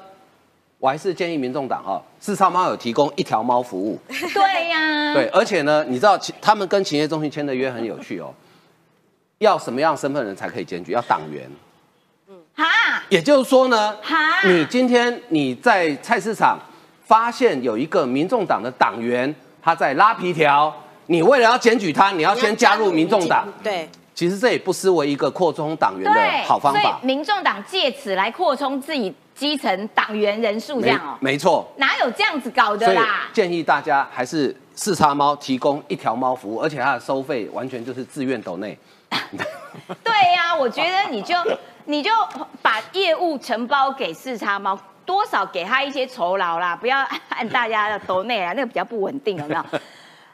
[0.79, 8.33] 我还是建议民众党哈，四叉猫有提供一条猫服务， 对呀，对，而且呢，你知道他们跟企业中心签的约很有趣哦，
[9.39, 10.93] 要什么样身份的人才可以检举？
[10.93, 11.51] 要党员。
[12.55, 12.67] 哈，
[13.09, 16.59] 也就是说呢哈，你今天你在菜市场
[17.11, 20.73] 发现有一个民众党的党员他在拉皮条，
[21.07, 23.49] 你为了要检举他，你要先加入民众党。
[23.65, 26.95] 对，其实这也不失为一个扩充党员的，好方法所以。
[27.05, 33.23] 民众党借此来扩充自己基层党员人数，这没样哦，没错，哪有这样子搞的啦？
[33.33, 38.79] 建议大家还是四叉猫提供一条猫服务，而且它的收费完全就是自愿抖内。
[40.05, 41.35] 对呀、我觉得你就
[41.87, 42.13] 你就
[42.63, 49.65] 把业务承包给四叉猫，多少给他一些酬劳啦，不要 按大家的抖内啊，那个比较不稳定，有没有？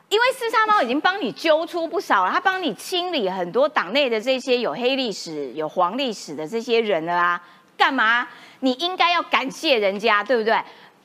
[0.09, 7.43] 因为四叉猫已经帮你揪出不少了，他帮你清理很多党内的这些有黑历史、有黄历史的这些人了啊，
[7.77, 8.27] 干嘛？
[8.61, 10.57] 你应该要感谢人家，对不对？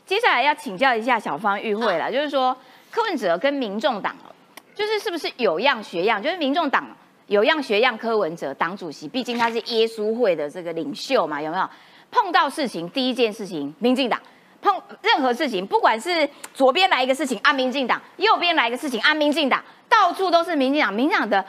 [0.06, 2.56] 接下来要请教一下小方玉慧了，就是说
[2.92, 4.16] 柯文哲跟民众党，
[4.76, 6.22] 就是是不是有样学样？
[6.22, 6.86] 就是民众党
[7.26, 11.68] 有样学样，柯文哲党主席，毕竟他是耶稣会的这个领袖嘛，有没有？
[12.12, 14.20] 碰到事情，第一件事情，民进党
[14.62, 21.44] 碰任何事情，不管是左边来一个事情按，民进党；右边来一个事情按，民进党，到处都是民进党，民进党的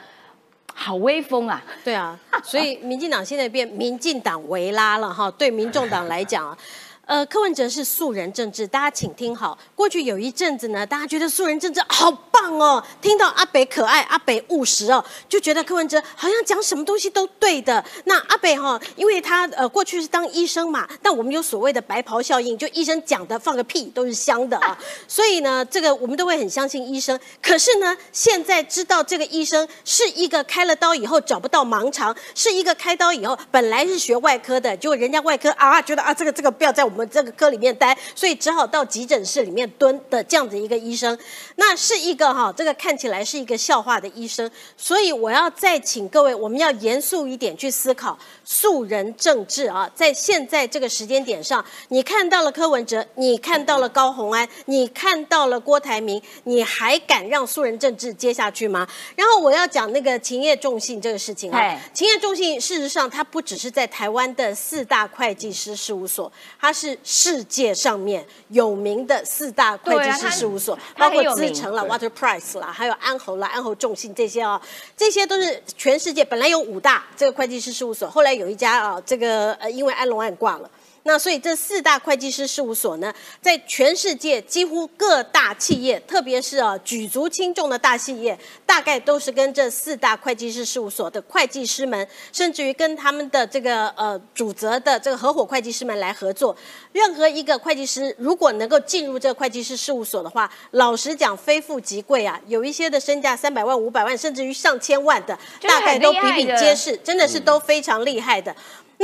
[0.73, 1.61] 好威风啊！
[1.83, 5.29] 对啊，所以民进党现在变民进党维拉了哈。
[5.31, 6.57] 对民众党来讲啊，
[7.05, 9.57] 呃，柯文哲是素人政治，大家请听好。
[9.75, 17.83] 过去有一阵子呢，大家觉得素人政治好棒哦，听到阿北可爱、阿北务实哦，就觉得柯文哲好像讲什么东西都对的。
[18.05, 27.19] 那阿北哈、因为他呃过去是当医生嘛，但我们有所谓的白袍效应，就医生讲的放个屁都是香的啊， 所以呢，这个我们都会很相信医生。
[27.41, 41.17] 可是呢，现在知道这个医生是一个开了刀以后找不到盲肠，是一个开刀以后本来是学外科的，结果人家外科啊觉得啊这个这个不要在我们这个科里面待，所以只好到急诊室里面蹲的这样子一个医生，
[41.55, 58.87] 那是一个哈这个看起来是一个笑话的医生，所以我要再请各位，我们要严肃一点去思考素人政治啊，在现在这个时间点上，你看到了柯文哲，你看到了高虹安，你看到了郭台铭，你还敢让素人政治接下去吗？
[59.15, 74.61] 然后我要讲那个勤业重信这个事情啊嘿，勤业重信事实上它不只是在台湾的四大会计师事务所，它是世界上面有名的四大会计师事务所，包括资诚啦、Water Price 啦，还有安侯啦、安侯重信这些啊、
[74.95, 80.69] 这些都是全世界本来有五大这个会计师事务所，后来有一家啊，这个呃因为安龙案挂了。
[81.03, 96.55] 那所以这四大会计师事务所呢，在全世界几乎各大企业，特别是啊举足轻重的大企业，大概都是跟这四大会计师事务所的会计师们，甚至于跟他们的这个呃主责的这个合伙会计师们来合作。
[96.93, 108.55] 任何一个会计师如果能够进入这个会计师事务所的话，老实讲非富即贵啊，有一些的身价三百万、五百万，甚至于上千万的，大概都比比皆是，真的是都非常厉害的。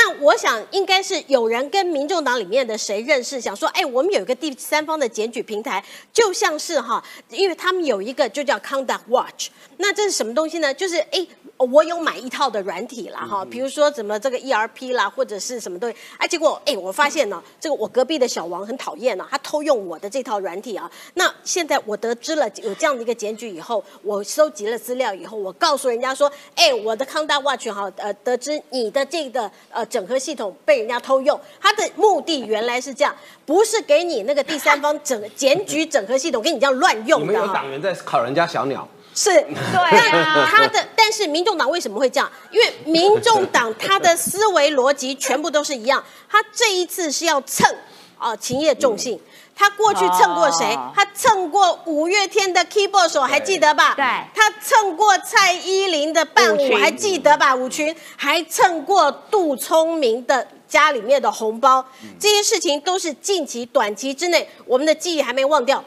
[0.02, 5.84] 那我想应该是有人跟民众党里面的谁认识，想说，哎，我们有一个第三方的检举平台，
[6.14, 9.50] 就像是哈，因为他们有一个就叫 Conduct Watch，
[9.82, 10.74] 那这是什么东西呢？
[10.74, 11.28] 就是哎。
[11.74, 20.90] 我有买一套的软体啦，哈，比如说怎么这个 ERP 啦，或者是什么东西，啊，结果哎，我发现呢，这个我隔壁的小王很讨厌呢，他偷用我的这套软体啊。
[21.16, 33.14] 那现在我得知了有这样的一个检举以后，我收集了资料以后，我告诉人家说，哎，我的 Conduct Watch 哈，呃，得知你的这个呃整合系统被人家偷用，他的目的原来是这样，
[33.46, 37.46] 不是给你那个第三方整检举整合系统给你这样乱用你们有。
[37.48, 38.88] 党员在考人家小鸟，
[39.22, 42.32] 是，对啊他的，但是民众党为什么会这样？
[42.52, 47.70] 因为民众党他的思维逻辑全部都是一样，他这一次是要蹭
[48.18, 49.20] 啊勤业重信。
[49.54, 50.94] 他过去蹭过谁哦？
[50.96, 53.94] 他蹭过五月天的 keyboard 手，还记得吧？
[53.94, 57.54] 对他蹭过蔡依林的伴舞，还记得吧？
[57.54, 61.86] 舞群还蹭过杜聪明的家里面的红包，
[62.18, 65.84] 这些事情都是近期短期之内我们的记忆还没忘掉。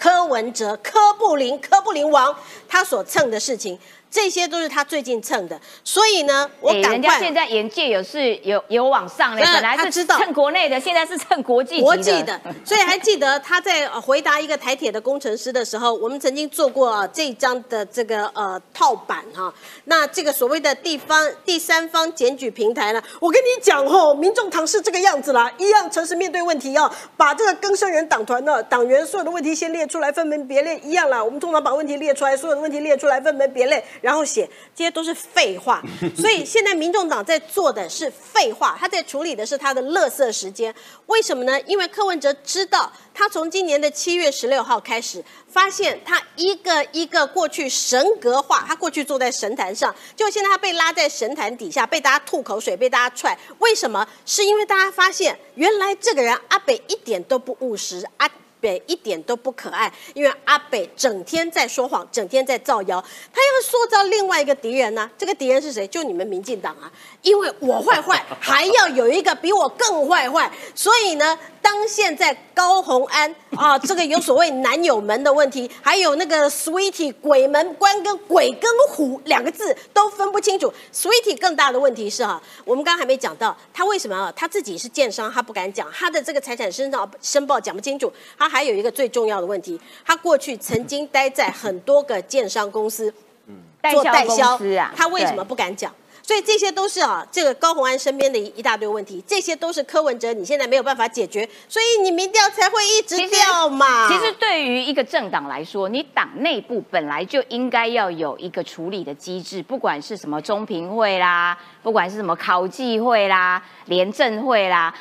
[0.00, 2.34] 柯文哲、柯布林、柯布林王
[2.66, 3.78] 他所蹭的事情，
[4.10, 5.60] 这些都是他最近蹭的。
[5.84, 19.52] 所以呢，我哎赶快人家现在眼界有是有有往上嘞，嗯本来是他知道蹭国内的，现在是蹭国际国际的，所以还记得他在呃回答一个台铁的工程师的时候，我们曾经做过呃这一张的这个呃套版哈。
[19.84, 31.22] 那这个所谓的地方第三方检举平台呢，我跟你讲哦，民众党是这个样子啦，一样诚实面对问题哦，把这个更生人党团呢党员所有的问题先列出来，分门别类一样啦。
[31.22, 35.82] 我们通常把问题列出来，所有的问题列出来，分门别类，然后写这些都是废话。
[36.16, 40.74] 所以现在民众党在做的是废话，他在处理的是他的垃圾时间。
[41.06, 41.60] 为什么呢？
[41.62, 53.36] 因为柯文哲知道，他从今年的七月十六号开始，发现他一个一个过去神格化，他过去坐在神坛上，就现在他被拉在神坛底下，被大家吐口水，被大家踹。
[53.58, 54.06] 为什么？
[54.24, 65.86] 是因为大家发现，原来这个人阿北一点都不务实，阿北一点都不可爱，因为阿北整天在说谎，整天在造谣，他要塑造另外一个敌人呢、这个敌人是谁？
[65.86, 66.90] 就你们民进党啊！
[67.22, 80.72] 因为我坏坏，还要有一个比我更坏坏，所以呢，当现在高红安啊，这个有所谓男友门的问题， 还有那个 Sweetie 鬼门关跟鬼跟虎两个字都分不清楚。
[80.92, 84.32] Sweetie 更大的问题是哈、我们刚刚还没讲到他为什么啊？
[84.34, 88.12] 他自己是建商，他不敢讲他的这个财产申报申报讲不清楚。
[88.38, 93.12] 他还有一个最重要的问题，他过去曾经待在很多个建商公司
[93.46, 93.56] 嗯
[93.92, 95.94] 做代销公司啊，他为什么不敢讲？
[96.22, 104.08] 所以这些都是啊，这个高虹安身边的一一大堆问题，这些都是柯文哲你现在没有办法解决，所以你民调才会一直掉嘛。
[104.08, 114.94] 其实对于一个政党来说，你党内部本来就应该要有一个处理的机制，不管是什么中评会啦，不管是什么考纪会啦、廉政会啦，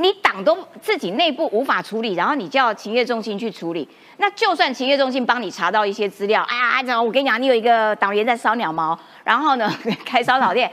[0.00, 3.86] 你党都自己内部无法处理，然后你叫企业中心去处理，
[4.16, 9.72] 那就算企业中心帮你查到一些资料，哎呀，我跟你讲，你有一个党员在烧鸟毛，然后呢
[10.04, 10.70] 开烧烤店。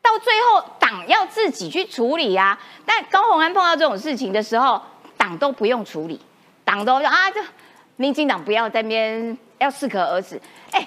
[0.00, 2.58] 到最后，党要自己去处理啊。
[2.84, 4.80] 但高虹安碰到这种事情的时候，
[5.16, 6.20] 党都不用处理，
[6.64, 7.40] 党都啊，这
[7.96, 10.40] 民进党不要在那边要适可而止。
[10.72, 10.86] 哎，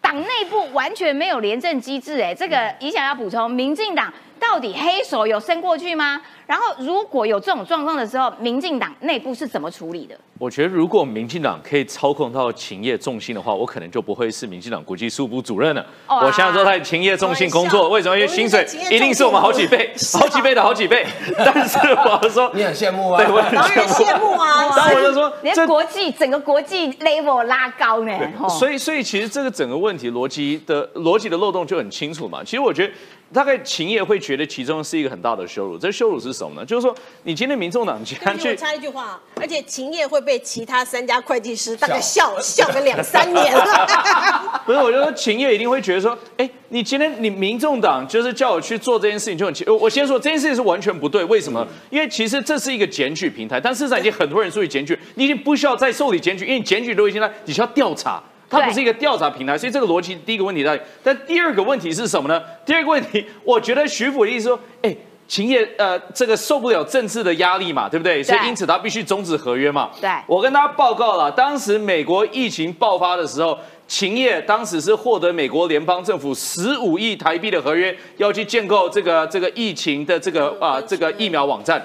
[0.00, 6.20] 党内部完全没有廉政机制，哎，这个你想要补充，民进党到底黑手有伸过去吗？
[6.46, 10.16] 然后如果有这种状况的时候，民进党内部是怎么处理的？
[10.38, 15.84] 我觉得如果民进党可以操控到勤业重心的话，我可能就不会是民进党国际事务部主任了。
[16.06, 18.14] 哦我现在都在勤业重心工作，为什么？
[18.16, 21.06] 因为薪水一定是我们好几倍、好几倍的好几倍。
[21.38, 23.24] 但是我要说，你很羡慕啊？
[23.24, 24.66] 对我很羡慕啊。
[24.76, 28.12] 然后我就说，连国际整个国际 level 拉高呢？
[28.50, 32.44] 所以，所以其实这个整个问题逻辑的逻辑的漏洞就很清楚嘛。
[32.44, 32.92] 其实我觉得，
[33.32, 35.76] 大概秦业会觉得其中是一个很大的羞辱。
[35.76, 36.64] 这羞辱是什么呢？
[36.64, 44.62] 就是说，你今天民众党竟然去插一句话啊，而且秦业会被其他三家会计师大概笑 笑个两三年了。
[44.64, 49.64] 不是，我就说秦业一定会觉得说，哎，你今天你民众党就是叫我去做这件事情就很奇。
[49.64, 51.66] 呃我先说这件事情是完全不对，为什么？
[51.90, 58.22] 因为其实这是一个检举平台，但事实上已经很多人出去检举，你已经不需要再受理检举，因为你检举都已经在，你需要调查。
[58.48, 60.80] 它不是一个调查平台，所以这个逻辑第一个问题在。
[61.02, 62.40] 但第二个问题是什么呢？
[62.64, 68.22] 第二个问题，我觉得徐府的意思说，哎，秦业呃这个受不了政治的压力嘛，对不对？
[68.22, 69.90] 所以因此他必须终止合约嘛。
[70.00, 81.84] 对我跟大家报告了，当时美国疫情爆发的时候，秦业当时是获得美国联邦政府十五亿台币的合约，要去建构这个这个疫情的这个啊、这个疫苗网站，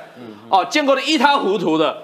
[0.50, 2.04] 哦，建构的一塌糊涂的，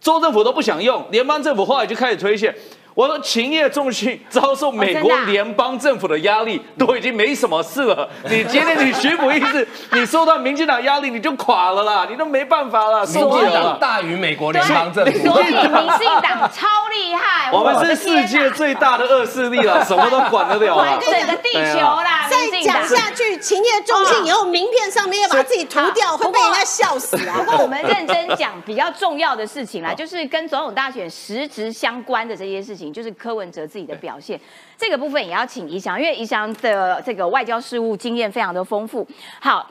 [0.00, 2.54] 州政府都不想用，联邦政府后来就开始推卸。
[2.98, 8.08] 我说勤业重训遭受美国联邦政府的压力，都已经没什么事了。
[8.28, 13.78] 你今天你徐补意思， 你受到民进党压力，你就垮了啦，你都没办法了，受民进党不了了。
[13.80, 15.12] 大于美国联邦政府。
[15.12, 15.60] 所以民
[15.96, 20.98] 进党超厉害，我们是世界最大的恶势力了，什么都管得了了。
[20.98, 22.84] 管整个地球啦，再讲。
[22.84, 27.52] 下去，勤业中心以后名片上面要把自己涂掉，会被人家笑死啊不！
[27.52, 34.40] 过我们认真讲比较重要的事情啦，就是跟总统大选实质相关的这些事情，就是柯文哲自己的表现。
[34.76, 39.06] 这个部分也要请怡翔，因为怡翔的这个外交事务经验非常的丰富。
[39.40, 39.70] 好，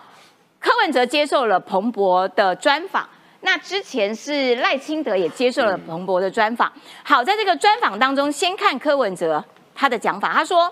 [0.59, 3.07] 柯文哲接受了彭博的专访。
[3.41, 6.71] 那之前是赖清德也接受了彭博的专访。
[7.03, 9.43] 好，在这个专访当中，先看柯文哲
[9.75, 10.71] 他的讲法，他说。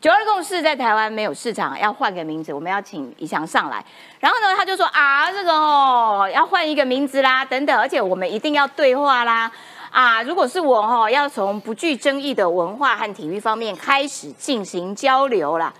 [0.00, 3.82] 九二共识在台湾没有市场，要换个名字，我们要请怡翔上来。
[4.20, 9.50] 然后呢，他就说啊，这个哦，要换一个名字啦，等等，而且我们一定要对话啦。
[9.94, 15.72] 啊，如果是我哦，要从不具争议的文化和体育方面开始进行交流啦。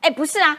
[0.00, 0.56] 哎，不是啊，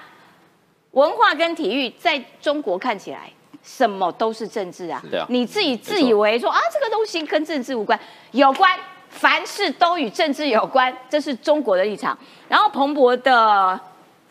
[0.92, 3.32] 文化跟体育在中国看起来
[3.64, 5.02] 什么都是政治啊。
[5.10, 7.98] 对啊你自己自以为说啊，这个东西跟政治无关，
[8.32, 8.78] 有关，
[9.08, 12.18] 凡事都与政治有关，这是中国的立场。
[12.50, 13.80] 然后彭博的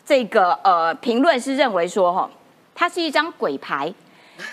[0.05, 2.29] 这个呃评论是认为说，哈，
[2.75, 3.91] 它是一张鬼牌。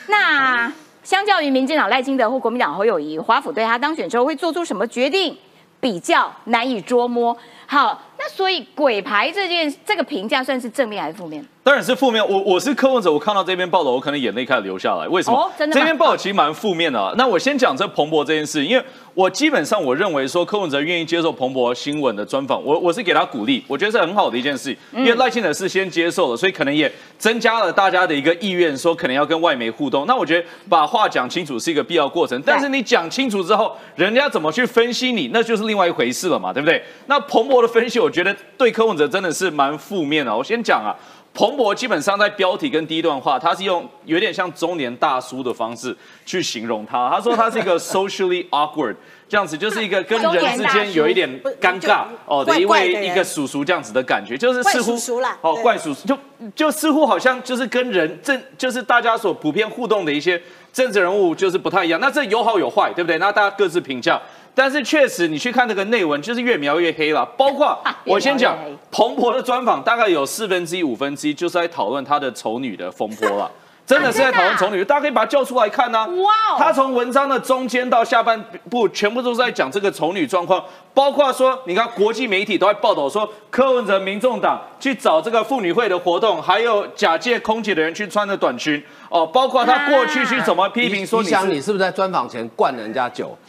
[0.07, 0.73] 那
[1.09, 5.35] 相较于民进党赖清德或国民党侯友谊，华府对他当选之后会做出什么决定，
[5.81, 7.35] 比较难以捉摸。
[7.65, 11.43] 好，那所以鬼牌这件这个评价算是正面还是负面？
[11.69, 12.27] 当然是负面。
[12.27, 15.07] 我我是柯文哲，我看到这篇报道，我可能眼泪开始流下来。
[15.09, 15.37] 为什么？
[15.37, 17.13] 哦真的吗这篇报道其实蛮负面的、啊。
[17.19, 24.75] 那我先讲这彭博这件事，因为我基本上我认为说柯文哲愿意接受彭博新闻的专访，我我是给他鼓励，我觉得是很好的一件事。
[24.95, 30.07] 因为赖清德是先接受了，所以可能也增加了大家的一个意愿，说可能要跟外媒互动。
[30.07, 36.83] 那我觉得把话讲清楚是一个必要过程，但是你讲清楚之后，人家怎么去分析你，那就是另外一回事了嘛，对不对？
[37.09, 40.35] 那彭博的分析，我觉得对柯文哲真的是蛮负面的。
[40.35, 40.97] 我先讲啊。
[41.39, 47.09] 彭博基本上在标题跟第一段话，他是用有点像中年大叔的方式去形容他。
[47.09, 48.97] 他说他是一个 socially awkward，
[49.29, 56.19] 这样子就是一个跟人之间有一点尴尬哦的一位一个叔叔这样子的感觉，就是似乎叔叔啦哦怪叔叔，就
[56.57, 62.01] 就似乎好像就是跟人正就是大家所普遍互动的一些政治人物就是不太一样。
[62.01, 63.17] 那这有好有坏，对不对？
[63.19, 64.21] 那大家各自评价。
[64.59, 67.25] 但是确实，你去看那个内文，就是越描越黑了。
[67.39, 68.59] 包括 我先讲
[68.91, 73.49] 彭博的专访，大概有四分之一、五分之一就是在讨论他的丑女的风波了。
[73.87, 76.57] 真的是在讨论丑女，大家可以把它叫出来看呐、哇哦。
[76.59, 78.39] 他从文章的中间到下半
[78.69, 80.63] 部，全部都是在讲这个丑女状况，
[80.95, 93.37] 包括说，你看国际媒体都在报道说，柯文哲、民众党去找这个妇女会的活动，还有假借空姐的人去穿的短裙，哦，包括他过去去怎么批评说你想你是，你是不是在专访前灌人家酒，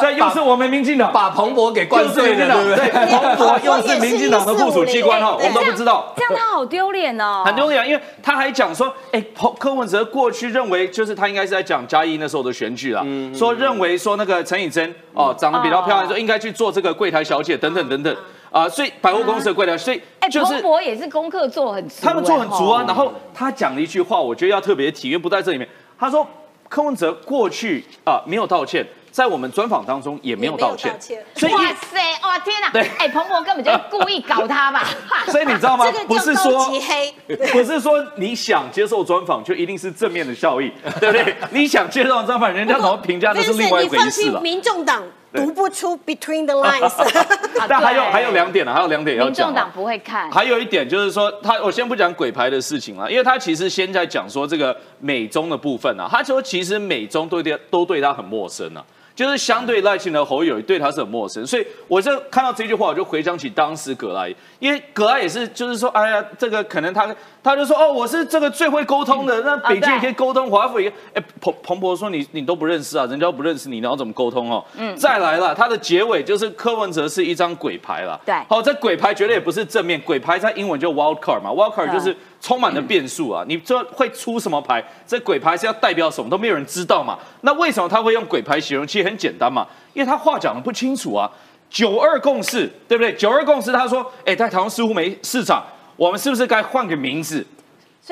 [0.00, 1.10] 这又是我们民进党。
[1.12, 3.06] 把 彭博给灌醉了，对不对？
[3.06, 6.12] 彭博又是民进党的附属机关 哈，我们都不知道。
[6.16, 18.16] 这样他好丢脸哦，很丢脸，因为他还讲说，哎、彭柯文哲过去认为，就是他应该是在讲嘉义那时候的选举啦，嗯说认为说那个陈以贞哦长得比较漂亮，说应该去做这个柜台小姐等等等等
[18.50, 22.86] 啊、所以百货公司的柜台，所以哎，就是彭博也是功课做很足，他们做很足啊哎。
[22.86, 25.68] 然后他讲了一句话，我觉得要特别提，因为不在这里面。
[25.98, 26.24] 他说
[26.68, 30.96] 柯文哲过去啊、没有道歉，在我们专访当中也没有道歉
[31.34, 32.70] 所以哇塞，哇天哪！
[32.70, 34.84] 对哎，彭博根本就是故意搞他吧？
[35.26, 36.04] 所以你知道吗 这个？
[36.04, 37.12] 不是说级黑，
[37.50, 40.70] 不是说你想接受专访就一定是正面的效益，
[41.00, 41.34] 对不对？
[41.50, 44.40] 你想接受专访，人家怎么评价那是另外一回事了。
[44.40, 45.02] 民众党
[45.34, 46.92] 读不出 between the lines。
[47.68, 49.50] 但还有还有两点呢，还有两点要讲啊。
[49.50, 58.84] 民众党不会看，还有一点就是说，他我先不讲鬼牌的事情了，因为他其实现在讲说这个美中的部分啊，他说其实美中对对都对他很陌生啊。
[59.14, 74.64] 就是相对赖清德、侯友宜对他是很陌生，所以我就看到这句话，我就回想起当时葛莱，因为葛莱也是，就是说，哎呀，这个可能他他就说，哦，我是这个最会沟通的，那北京也可以沟通，华府也，哎，彭彭博说你你都不认识啊，人家都不认识你，你要怎么沟通哦？
[74.76, 78.34] 嗯，再来了，他的结尾就是柯文哲是一张鬼牌了，对。
[78.48, 84.84] 好，这鬼牌绝对也不是正面，鬼牌在英文就 wild card 嘛，wild card 就是充满了变数啊，你这会出什么牌？
[85.06, 87.18] 这鬼牌是要代表什么都没有人知道嘛。
[87.40, 88.86] 那为什么他会用鬼牌形容？
[88.86, 91.30] 其实很简单嘛，因为他话讲的不清楚啊。
[91.70, 93.14] 九二共识，对不对？
[93.14, 95.64] 九二共识，他说，哎，在台湾似乎没市场，
[95.96, 97.44] 我们是不是该换个名字？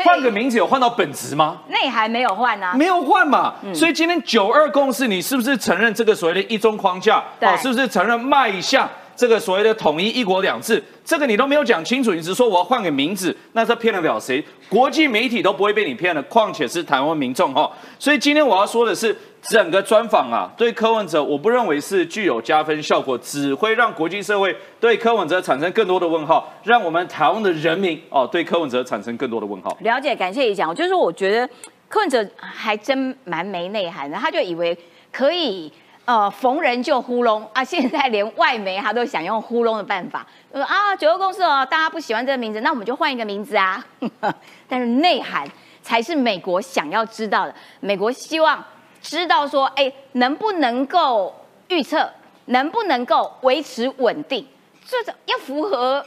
[0.03, 1.59] 换个名字有换到本质吗？
[1.69, 2.73] 内涵没有换啊。
[2.75, 7.23] 没有换嘛，嗯所以今天九二共识，你是不是承认这个所谓的一中框架？
[7.41, 10.83] 啊是不是承认迈向这个所谓的统一一国两制？
[11.05, 14.45] 这个你都没有讲清楚，你只说我要换个名字，那这骗得了谁？
[14.69, 17.71] 国际媒体都不会被你骗了，况且是台湾民众哈。
[17.99, 29.77] 所以今天我要说的是，整个专访啊，对柯文哲，我不认为是具有加分效果，只会让国际社会对柯文哲产生更多的问号，让我们台湾的人民哦对柯文哲产生更多的问号。
[29.81, 30.75] 了解，感谢你讲。
[30.75, 31.49] 就是说，我觉得
[31.89, 34.77] 柯文哲还真蛮没内涵的，他就以为
[35.11, 35.71] 可以
[36.05, 43.85] 呃逢人就糊弄啊，现在连外媒他都想用糊弄的办法，说啊九二共识哦，大家不喜欢这个名字，那我们就换一个名字啊。
[44.69, 45.47] 但是内涵
[45.83, 48.63] 才是美国想要知道的，美国希望
[49.01, 51.33] 知道说，哎，能不能够
[51.69, 52.11] 预测，
[52.47, 54.47] 能不能够维持稳定，
[54.85, 56.05] 这种要符合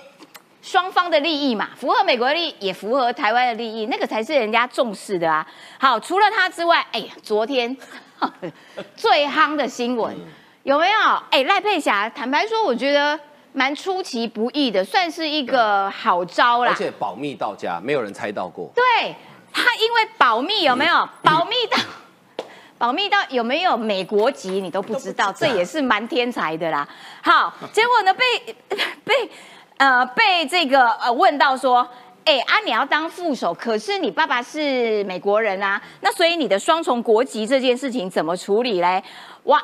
[0.62, 5.46] 双方的利益嘛，符合美国的利益，也符合台湾的利益，那个才是人家重视的啊。
[5.80, 7.76] 好，除了他之外，哎呀，昨天
[8.96, 10.16] 最夯的新闻
[10.64, 11.00] 有没有？
[11.32, 13.20] 哎，赖佩霞，坦白说，我觉得
[13.54, 16.76] 蛮出其不意的，算是一个好招啦而。
[16.76, 18.70] 且保密到家，没有人猜到过。
[18.76, 19.16] 对
[19.54, 21.08] 他，因为保密有没有？
[21.24, 21.78] 保密到。
[22.78, 26.86] 保密到有没有美国籍你都不知道，这也是蛮天才的啦。
[27.24, 28.56] 好，结果呢被
[29.06, 29.32] 被
[29.78, 31.88] 呃被这个呃问到说，
[32.26, 39.04] 哎啊你要当副手，可是你爸爸是美国人啊，那所以你的双重国籍这件事情怎么处理嘞？
[39.44, 39.64] 哇，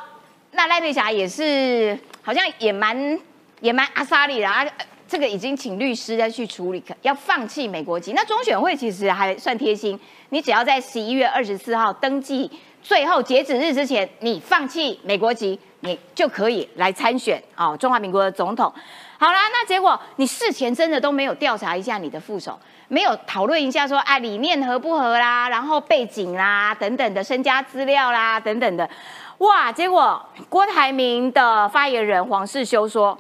[0.51, 3.19] 那赖佩霞也是好像也蛮
[3.61, 4.63] 也蛮阿萨里啦。
[4.77, 8.13] 呃这个已经请律师再去处理，要放弃美国籍。
[8.13, 9.99] 那中选会其实还算贴心，
[10.29, 12.49] 你只要在十一月二十四号登记
[12.81, 18.73] 最后截止日之前，你放弃美国籍，你就可以来参选哦，中华民国的总统。
[19.21, 28.89] 好啦，那结果你事前真的都没有调查一下你的副手，没有讨论一下说啊理念合不合啦，然后背景啦等等的身家资料啦等等的，
[29.37, 29.71] 哇！
[29.71, 33.15] 结果郭台铭的发言人黄世修说，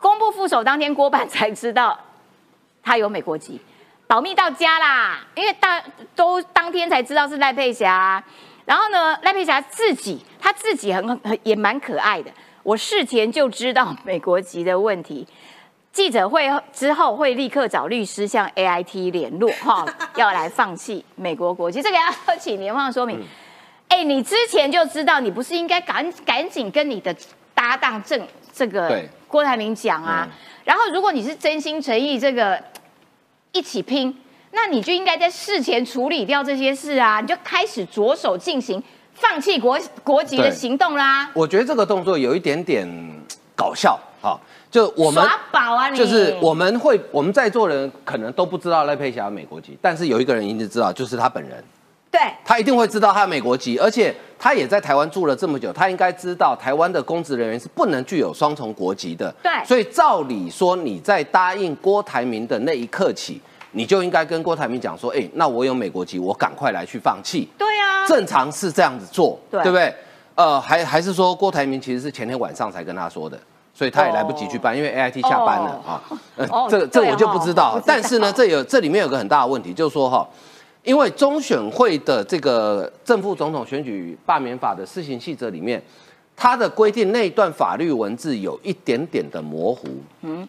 [0.00, 1.98] 公布副手当天，郭板才知道
[2.82, 3.60] 他有美国籍，
[4.06, 5.78] 保密到家啦，因为大
[6.16, 8.24] 都当天才知道是赖佩霞。
[8.64, 12.30] 然后呢，赖佩霞自己她自己很很也蛮可爱的。
[12.64, 15.26] 我事前就知道美国籍的问题，
[15.92, 19.86] 记者会之后会立刻找律师向 AIT 联络哈，
[20.16, 21.82] 要来放弃美国国籍。
[21.82, 23.22] 这个要请年方说明。
[23.88, 27.14] 哎，你之前就知道，你不是应该赶赶紧跟你的
[27.52, 30.26] 搭档郑这个郭台铭讲啊？
[30.64, 32.58] 然后如果你是真心诚意这个
[33.52, 34.18] 一起拼，
[34.52, 38.82] 那你就应该在事前处理掉这些事啊，你就开始着手进行。
[39.14, 41.30] 放弃国国籍的行动啦！
[41.32, 42.86] 我觉得这个动作有一点点
[43.56, 44.38] 搞笑，哈，
[44.70, 45.90] 就我们耍宝啊！
[45.90, 51.62] 就是我们会我们在座人可能都不知道赖佩霞美国籍，但是有一个人一定知道，就是他本人。
[52.10, 59.34] 对，他一定会知道他美国籍，而且他也在台湾住了这么久，他应该知道台湾的公职人员是不能具有双重国籍的。
[59.42, 63.40] 对，所以照理说你在答应郭台铭的那一刻起。
[63.74, 67.48] 你就应该跟郭台铭讲说，哎，那我有美国籍，我赶快来去放弃。
[67.58, 69.92] 对啊，正常是这样子做，对不对？
[70.36, 73.38] 呃，还还是说郭台铭其实是前天晚上才跟他说的，
[73.74, 76.02] 所以他也来不及去办，因为 A I T 下班了啊。
[76.36, 77.82] 呃， 这这我就不知道。
[77.84, 80.28] 但是呢，这有这里面有个很大的问题，就是说哈，
[80.84, 85.82] 因为中选会的这个正副总统选举罢免法的施行细则里面，
[86.36, 89.88] 它的规定那一段法律文字有一点点的模糊。
[90.22, 90.48] 嗯，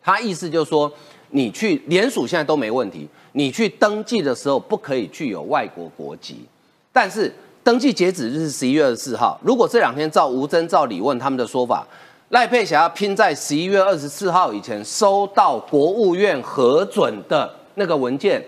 [0.00, 0.92] 他意思就是说。
[1.32, 6.44] 你去联署现在都没问题，你去登记的时候不可以具有外国国籍，
[6.92, 7.32] 但是
[7.64, 9.40] 登记截止日是十一月二十四号。
[9.42, 11.86] 如果这两天照吴征、照李问他们的说法，
[12.28, 18.42] 赖佩霞要拼在十一月二十四号以前收到国务院核准的那个文件，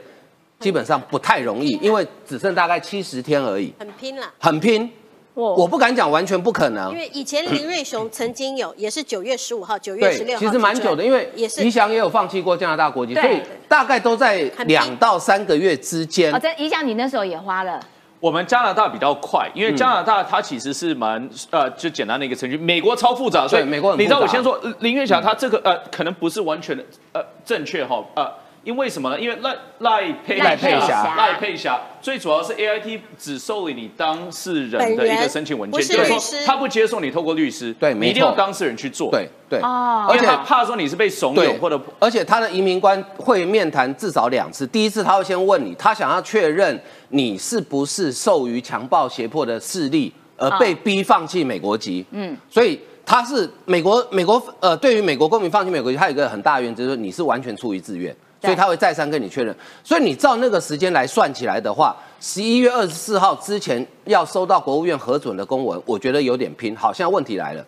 [0.61, 4.91] 基本上不太容易，因为只剩大概七十天而已，很拼了，很拼。
[5.35, 16.33] 我不敢讲完全不可能，因为以前林瑞雄曾经有，也是九月十五号、九月十六号，其实蛮久的，因为也是李翔也有放弃过加拿大国籍，所以大概都在两到三个月之间。
[16.33, 17.81] 哦，在李翔你那时候也花了。
[18.21, 28.33] 我们加拿大比较快，因为加拿大它其实是蛮呃就简单的一个程序，美国超复杂，所以美国你知道我先说林月霞他这个呃可能不是完全的呃正确哈呃。
[28.65, 29.21] 因为什么呢？
[29.21, 31.15] 因为赖赖佩赖佩霞。
[31.17, 39.61] 赖佩霞最主要是 A I T 只受理你当事人的一个申请文件，就是说他不接受你透过律师，对，一定要当事人去做，对对。
[39.61, 46.79] 哦，而且他怕说你是被怂恿或者，而且他的移民官会面谈至少两次，第一次他会先问你，他想要确认
[47.11, 58.15] 你是不是受于强暴胁迫的势力而被逼放弃美国籍，嗯，所以他是美国美国呃，对于美国公民放弃美国籍，他有一个很大的原则，就是你是完全出于自愿。
[58.45, 66.77] 所以他会再三跟你确认，所以你照那个时间来算起来的话，十一月二十四号之前要收到国务院核准的公文，我觉得有点拼。
[66.77, 67.65] 好，现在问题来了，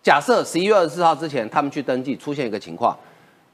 [0.00, 2.96] 假设十一月二十四号之前他们去登记，出现一个情况，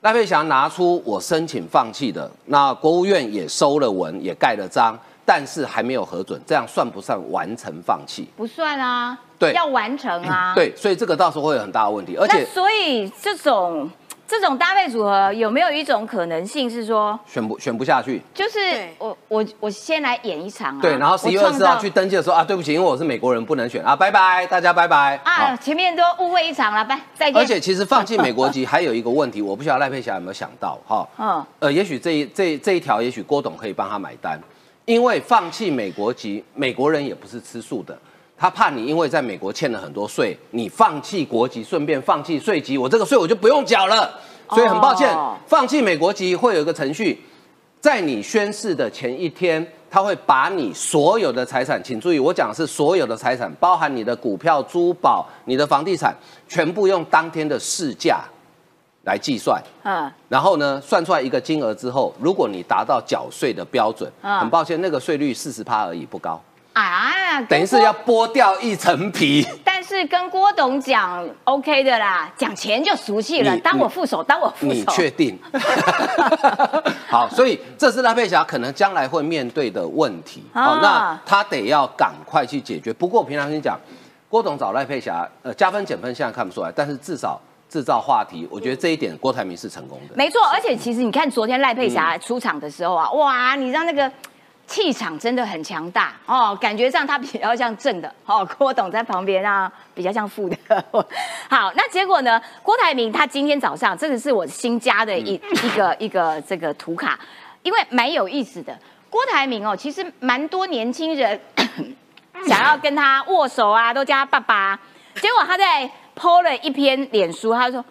[0.03, 4.95] 赖佩霞拿出我申请放弃的，那国务院也收了文，也盖了章，
[5.25, 8.29] 但是还没有核准，这样算不算完成放弃？
[8.37, 13.91] 不算啊，对，要完成啊，对，所以这个到时候会有很大的问题，而且所以这种。
[14.29, 18.21] 这种搭配组合有没有一种可能性是说选不选不下去？
[18.35, 18.59] 就是
[18.99, 23.83] 我我我先来演一场啊，对，然后十一月二十号去登记的时候啊，对不起，因为我是美国人不能选。
[23.83, 25.17] 啊，拜拜，大家拜拜。
[25.25, 27.41] 啊，前面都误会一场了，拜再见。
[27.41, 34.39] 而且其实放弃美国籍还有一个问题， 我不晓得赖佩霞有没有想到哈，嗯，呃，也许这一这这一条，也许郭董可以帮他买单，
[34.85, 37.99] 因为放弃美国籍，美国人也不是吃素的。
[38.39, 44.09] 他怕你因为在美国欠了很多税，你放弃国籍，顺便放弃税籍，我这个税我就不用缴了。
[44.51, 45.15] 所以很抱歉，
[45.47, 47.21] 放弃美国籍会有一个程序，
[47.81, 56.17] 在你宣誓的前一天，他会把你所有的财产，请注意，我讲的是所有的财产，包含你的股票、珠宝、你的房地产，
[56.49, 58.21] 全部用当天的市价
[59.03, 59.63] 来计算。
[59.83, 66.41] 嗯，然后呢，算出来一个金额之后，如果你达到缴税的标准，很抱歉，那个税率四十趴而已，不高。
[66.83, 69.47] 啊，等于是要剥掉一层皮。
[69.65, 73.57] 但是跟郭董讲 OK 的啦，讲钱就俗气了。
[73.59, 74.73] 当我副手，当我副手。
[74.75, 75.39] 你确定？
[77.09, 80.43] 好，所以这是赖佩霞可能将来会面对的问题。
[80.53, 82.93] 好，那他得要赶快去解决。
[82.93, 83.79] 不过平常心讲，
[84.29, 90.15] 郭董找赖佩霞，呃，加分减分现在看不出来，但是至少制造话题，我觉得这一点郭台铭是成功的。
[90.15, 94.11] 没错，而且其实你看昨天赖佩霞出场的时候啊，哇，你让那个。
[94.69, 100.57] 气场真的很强大哦，感觉上他比较像正的哦，郭董在旁边啊比较像负的。
[101.49, 102.41] 好，那结果呢？
[102.63, 107.19] 郭台铭他今天早上，这个是我新加的一一个一个这个图卡，
[107.63, 108.79] 因为蛮有意思的。
[109.09, 111.41] 郭台铭哦，其实蛮多年轻人
[112.47, 114.79] 想要跟他握手啊，都叫他爸爸。
[115.15, 117.83] 结果他在 PO 了一篇脸书，他说：“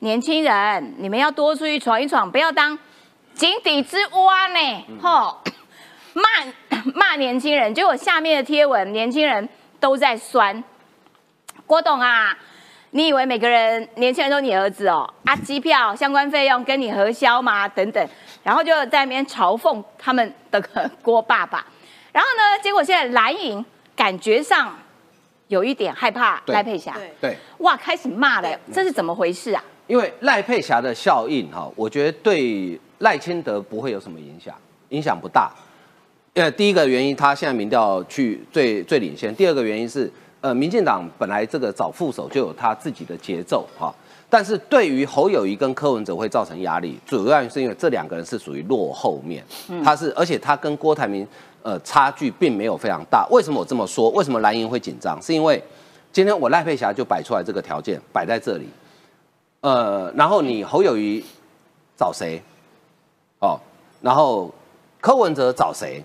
[0.00, 2.76] 年轻人，你们要多出去闯一闯，不要当
[3.34, 5.38] 井底之蛙呢。”吼。
[6.14, 9.46] 骂 骂年轻人，结果下面的贴文，年轻人
[9.78, 10.62] 都在酸
[11.66, 12.36] 郭董啊！
[12.90, 15.12] 你以为每个人年轻人都你儿子哦？
[15.24, 17.66] 啊，机票相关费用跟你核销吗？
[17.66, 18.08] 等等，
[18.42, 20.62] 然后就在那边嘲讽他们的
[21.02, 21.66] 郭爸爸。
[22.12, 23.64] 然后呢，结果现在蓝营
[23.96, 24.72] 感觉上
[25.48, 29.64] 有一点害怕赖佩霞，对，哇，开始骂了，这是怎么回事啊？
[29.88, 34.54] 因为赖佩霞的效应哈，我觉得对赖清德不会有什么影响，
[34.90, 35.50] 影响不大。
[36.34, 40.10] 呃，第一个原因，他现在民调去最最领先；第二个原因是，
[40.40, 43.94] 呃，民进党本来这个找副手就有他自己的节奏哈，
[44.28, 49.44] 但是对于侯友谊跟柯文哲会造成压力，主要是因为这两个人是属于落后面，
[49.84, 51.24] 他是，而且他跟郭台铭
[51.62, 53.24] 呃差距并没有非常大。
[53.30, 54.10] 为什么我这么说？
[54.10, 55.22] 为什么蓝营会紧张？
[55.22, 55.62] 是因为
[56.10, 58.68] 今天我赖佩霞就摆出来这个条件摆在这里，
[59.60, 61.24] 呃，然后你侯友谊
[61.96, 62.42] 找谁？
[63.38, 63.56] 哦，
[64.00, 64.52] 然后
[65.00, 66.02] 柯文哲找谁？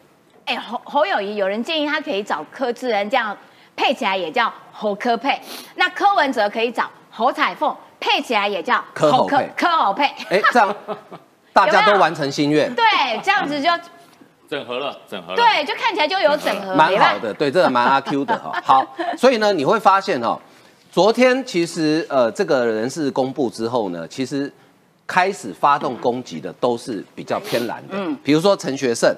[0.49, 3.37] 哎，侯侯友谊有人建议他可以找柯志恩，这样
[3.75, 5.39] 配起来也叫侯柯配。
[5.75, 9.47] 那柯文哲可以找侯彩凤，配起来也叫柯侯配。
[9.55, 10.05] 柯侯配。
[10.27, 10.75] 哎，这样
[11.53, 12.73] 大家都完成心愿。
[12.73, 12.83] 对，
[13.23, 13.69] 这样子就
[14.49, 15.35] 整合了，整合了。
[15.35, 17.31] 对，就看起来就有整合，蛮好的。
[17.31, 18.59] 对，这个蛮阿 Q 的 哈。
[18.63, 20.39] 好，所以呢，你会发现哈，
[20.91, 24.51] 昨天其实呃，这个人事公布之后呢，其实
[25.05, 29.15] 开始发动攻击的都是比较偏蓝的，嗯，比如说陈学圣。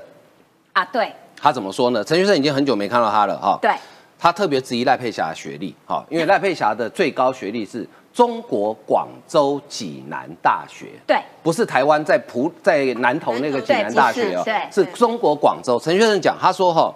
[0.74, 2.03] 啊，对，他怎么说呢？
[2.03, 3.57] 陈学生已经很久没看到他了哈。
[3.61, 3.72] 对，
[4.17, 15.80] 他特别质疑赖佩霞的学历哈，因为赖佩霞的最高学历是中国广州济南大学，对，不是台湾在普在南投那个济南大学哦，对，是中国广州。
[15.80, 16.93] 陈学生讲，他说哈，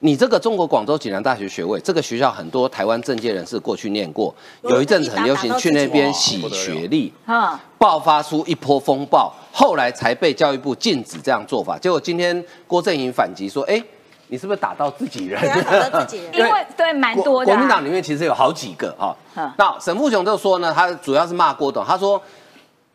[0.00, 9.32] 你这个中国广州济南大学学位，这个学校很多台湾政界人士过去念过，有一阵子很流行去那边洗学历，啊，爆发出一波风暴。
[9.52, 13.82] 后来才被教育部禁止这样做法，结果今天郭正营反击说：“哎，
[14.28, 15.40] 你是不是打到自己人？
[15.64, 17.46] 打到自己人， 因为对蛮多的。
[17.46, 19.16] 国民党里面其实有好几个哈。
[19.56, 22.20] 那沈富雄就说呢，他主要是骂郭董，他说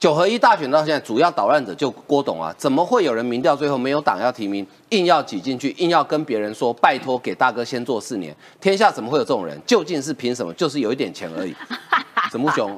[0.02, 8.36] 九合一大选到现在，主要捣乱者就郭董啊，怎么会有人民调最后没有党要提名，硬要挤进去，硬要跟别人说拜托给大哥先做四年？
[8.60, 9.56] 天下怎么会有这种人？
[9.64, 10.52] 究竟是凭什么？
[10.56, 11.56] 就是有一点钱而已。
[12.32, 12.76] 沈木雄。”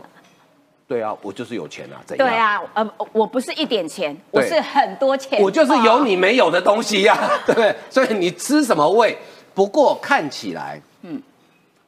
[0.85, 2.27] 对啊，我就是有钱啊，怎样？
[2.27, 5.41] 对啊，呃，我不是一点钱，我是很多钱。
[5.41, 7.73] 我就是有你没有的东西呀，对不 对？
[7.89, 9.17] 所以你吃什么味？
[9.53, 11.23] 不过看起来，嗯，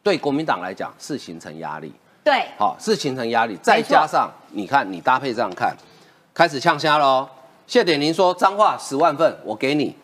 [0.02, 1.92] 对国民党来讲是形成压力。
[2.24, 3.56] 对，好，是形成压力。
[3.62, 5.76] 再加上你看，你搭配这样看，
[6.34, 7.28] 开始呛虾喽。
[7.68, 9.96] 谢点林说脏话十万份，我给你。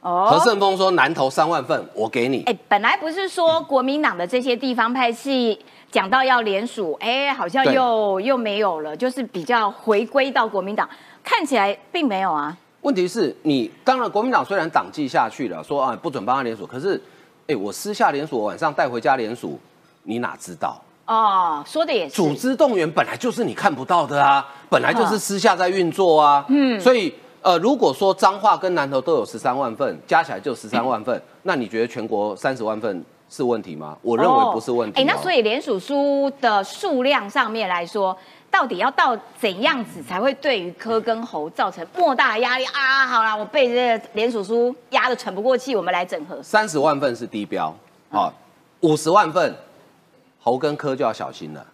[0.00, 0.28] 哦。
[0.30, 2.44] 何胜峰说南投三万份，我给你。
[2.44, 5.58] 哎，本来不是说国民党的这些地方派系。
[5.90, 10.86] 讲到要联署，哎，好像又又没有了，就是比较回归到国民党，
[11.22, 12.54] 看起来并没有啊。
[12.82, 17.00] 问题是你当然国民党虽然党纪下去了，说啊不准帮他联署，可是，
[17.46, 19.58] 哎，我私下联署，晚上带回家联署，
[20.02, 20.78] 你哪知道？
[21.06, 22.14] 哦，说的也是。
[22.14, 26.44] 组织动员本来就是你看不到的啊，本来就是私下在运作啊。
[26.48, 33.04] 嗯，所以呃，如果说彰化跟南投都有十三万份，加起来就十三万份，那你觉得全国三十万份？
[33.28, 33.98] 是问题吗？
[34.02, 35.00] 我认为不是问题。
[35.00, 38.16] 哎，那所以联署书的数量上面来说，
[38.48, 43.04] 到底要到怎样子才会对于柯跟侯造成莫大的压力啊？
[43.04, 46.40] 好啦，我被这个联署书压得喘不过气，我们来整合。
[46.40, 47.74] 三十万份是低标，
[48.12, 48.32] 好，
[48.82, 49.52] 五十万份，
[50.46, 51.66] 侯跟科就要小心了。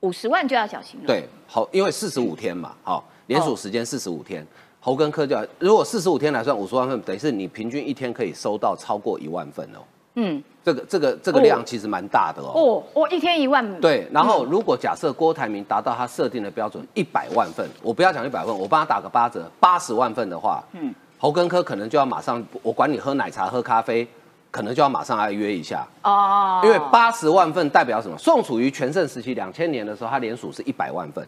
[0.00, 1.06] 五十万就要小心了。
[1.06, 4.46] 对，好，因为四十五天嘛，好，联署时间四十五天，
[4.80, 9.78] 侯跟科就要，如果四十五天来算五十万份，等于是你平均一天可以收到超过一万份哦。
[10.16, 10.44] 嗯。
[10.62, 12.52] 这个这个这个量其实蛮大的哦。
[12.54, 13.80] 哦，我一天一万。
[13.80, 24.06] 对，然后如果假设郭台铭达到他设定的标准一百万份，我不要讲一百份，我帮他打个八折，八十万份的话，嗯，侯根科可能就要马上，我管你喝奶茶喝咖啡，
[24.52, 26.60] 可能就要马上来约一下哦。
[26.62, 28.16] 因为八十万份代表什么？
[28.16, 31.26] 宋楚瑜全盛时期两千年的时候，他连署是一百万份，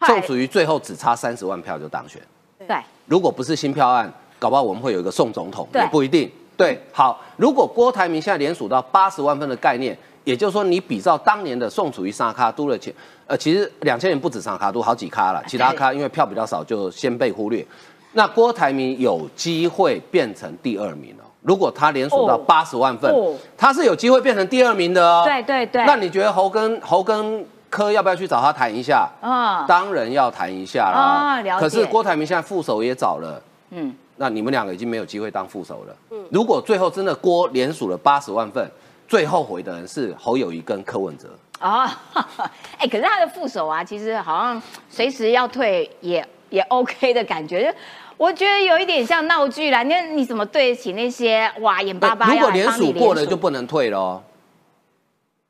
[0.00, 2.20] 宋楚瑜最后只差三十万票就当选。
[2.66, 2.76] 对，
[3.06, 6.30] 如果不是新票案，搞不好我们会有一个宋总统，也不一定。
[6.56, 12.94] 对，好，如果郭台铭现在连署到八十万份的概念，也就是说，你比照当年的宋楚瑜沙卡都了钱，
[13.26, 17.66] 呃，其实两千年不止沙卡都好几咖了，其他咖因为票比较少就先被忽略。
[18.12, 21.23] 那郭台铭有机会变成第二名哦。
[21.44, 25.22] 如果他连署到哦八十万份哦，他是有机会变成第二名的哦。
[25.24, 29.08] 对对对那你觉得侯跟侯跟柯要不要去找他谈一下？
[29.20, 31.42] 啊当然要谈一下啦。
[31.58, 35.96] 可是郭台铭现在副手也找了，嗯，那你们两个已经没有机会当副手了。
[36.10, 38.68] 嗯如果最后真的郭连署了八十万份，
[39.06, 41.28] 最后悔的人是侯友谊跟柯文哲。
[41.60, 41.86] 哦，
[42.78, 47.78] 哎，可是他的副手啊，其实好像随时要退也也 OK 的感觉，就
[48.16, 49.82] 我觉得有一点像闹剧啦。
[49.84, 54.22] 那你怎么对得起那些哇眼巴巴如果连署过了就不能退了哦，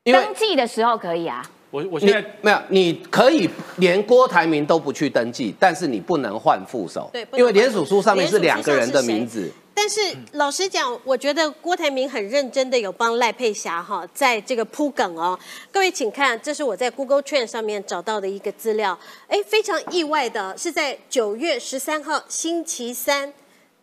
[0.03, 1.43] 登记的时候可以啊？
[1.71, 9.51] 我我现在没有，你可以连郭台铭都不去登记，但是你不能换副手，对因为连署书上面是两个人的名字。
[9.77, 9.99] 但是
[10.31, 15.37] 老实讲，我觉得郭台铭很认真的有帮赖佩霞哈，在这个铺梗哦。
[15.69, 18.97] 各位请看，这是我在 Google Trend 上面找到的一个资料。
[19.27, 23.33] 哎，非常意外的是，在九月十三号星期三，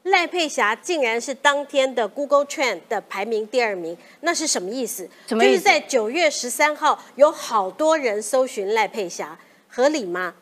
[0.05, 5.07] 赖佩霞竟然是当天的 Google Trend 的排名第二名，那是什么意思？
[5.29, 9.39] 什么意思就是在九月十三号有好多人搜寻赖佩霞，
[9.69, 10.35] 合理吗？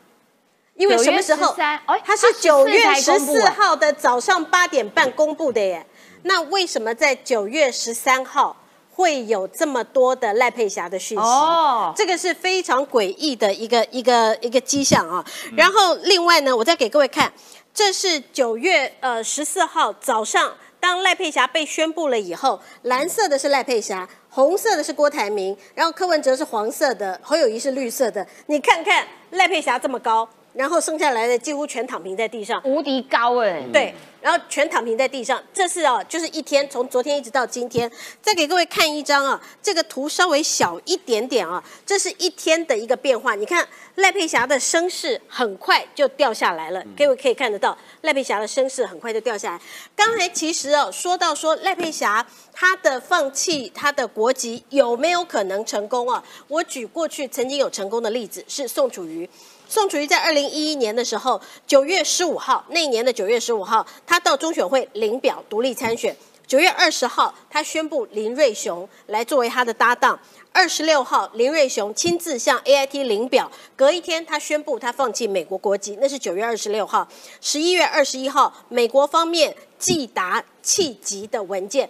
[0.81, 2.01] 因为什么时候9月13哎？
[2.03, 5.85] 它是它九月14十四号的早上八点半公布的耶。
[6.23, 8.55] 那为什么在九月十三号
[8.91, 11.23] 会有这么多的赖佩霞的讯息？
[11.23, 15.23] 哦这个是非常诡异的一个一个一个迹象啊。
[15.55, 17.31] 然后另外呢，我再给各位看，
[17.73, 24.09] 这是九月呃十四号早上，当赖佩霞被宣布了以后，蓝色的是赖佩霞。
[24.33, 28.25] 红色的是郭台铭，然后柯文哲是黄色的，侯友谊是绿色的。
[28.45, 32.61] 你看看赖佩霞这么高，然后剩下来的几乎全躺平在地上。
[32.65, 35.41] 无敌高哎，对，然后全躺平在地上。
[35.53, 37.89] 这是啊，就是一天，从昨天一直到今天。
[38.21, 43.35] 再给各位看一张啊，这个图稍微小一点点啊，这是一天的一个变化。
[43.35, 49.61] 你看赖佩霞的声势很快就掉下来了，各位可以看得到，赖佩霞的声势很快就掉下来。
[49.95, 56.23] 刚才其实哦，说到说赖佩霞她的放弃她的国籍有没有可能成功啊？
[56.47, 59.29] 我举过去曾经有成功的例子是宋楚瑜。
[59.71, 66.13] 宋楚瑜在二零一一年的时候，九月十五号那一年的九月十五号，他到中选会领表独立参选。
[66.45, 70.19] 九月二十号，他宣布林瑞雄来作为他的搭档。
[70.51, 73.49] 二十六号，林瑞雄亲自向 AIT 领表。
[73.77, 77.07] 隔一天，他宣布他放弃美国国籍，那是九月二十六号。
[77.39, 81.89] 十一月二十一号，美国方面寄达弃籍的文件。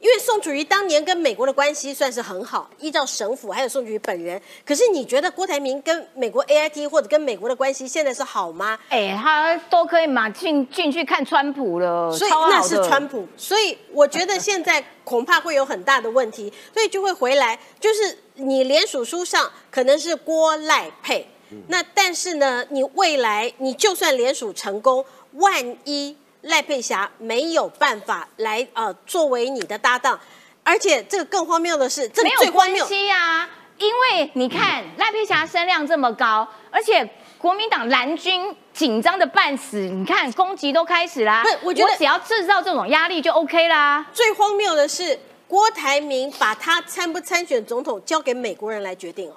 [0.00, 4.40] 因为宋楚瑜当年跟美国的关系算是很好，依照省府还有宋楚瑜本人。
[4.64, 8.78] 可是你觉得郭台铭跟美国 AIT 或者跟美国的关系现在是好吗？
[8.88, 21.28] 哎，他都可以马进进去看川普了，所以那是川普，所以我觉得现在恐怕会有很大的问题， 所以就会回来，就是你联署书上可能是郭赖配，
[21.68, 30.18] 那但是呢，你未来你就算联署成功，万一赖佩霞没有办法来呃作为你的搭档，
[30.62, 32.86] 而且这个更荒谬的是，这个没有关最荒谬。
[32.86, 41.42] 系啊，因为你看赖佩霞声量这么高，而且国民党蓝军紧张的半死，你看攻击都开始啦。
[41.62, 44.06] 我觉得只要制造这种压力就 OK 啦。
[44.12, 45.18] 最荒谬的是，
[45.48, 49.34] 郭台铭把他参不参选总统交给美国人来决定哦。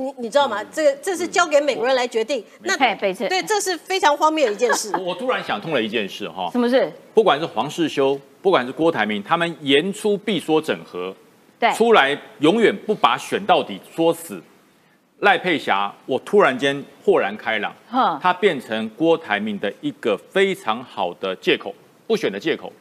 [0.00, 0.64] 你你知道吗？
[0.72, 2.76] 这个这是交给美国人来决定，那
[3.28, 5.14] 对，这是非常荒谬的一件事 我。
[5.14, 6.90] 突然想通了一件事哈，什么事？
[7.12, 11.14] 不管是黄世修，不管是郭台铭，他们言出必说整合，
[11.58, 14.42] 对，出来永远不把选到底说死。
[15.18, 21.74] 赖佩霞，我突然间豁然开朗哼，他变成郭台铭的一个非常好的借口，
[22.10, 22.72] 不选的借口，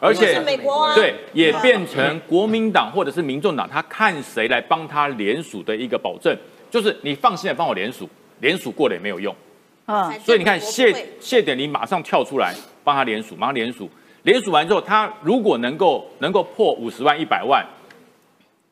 [0.00, 0.94] 而且是美国啊。
[0.94, 6.34] 对，也变成国民党或者是民众党，他看谁来帮他联署的一个保证，
[6.70, 8.08] 就是你放心的帮我联署，
[8.40, 9.36] 联署过了也没有用。
[9.84, 10.90] 嗯，所以你看谢
[11.20, 13.90] 谢点林马上跳出来帮他联署，马上联署，
[14.22, 17.62] 联署完之后，他如果能够能够破五十万一百万，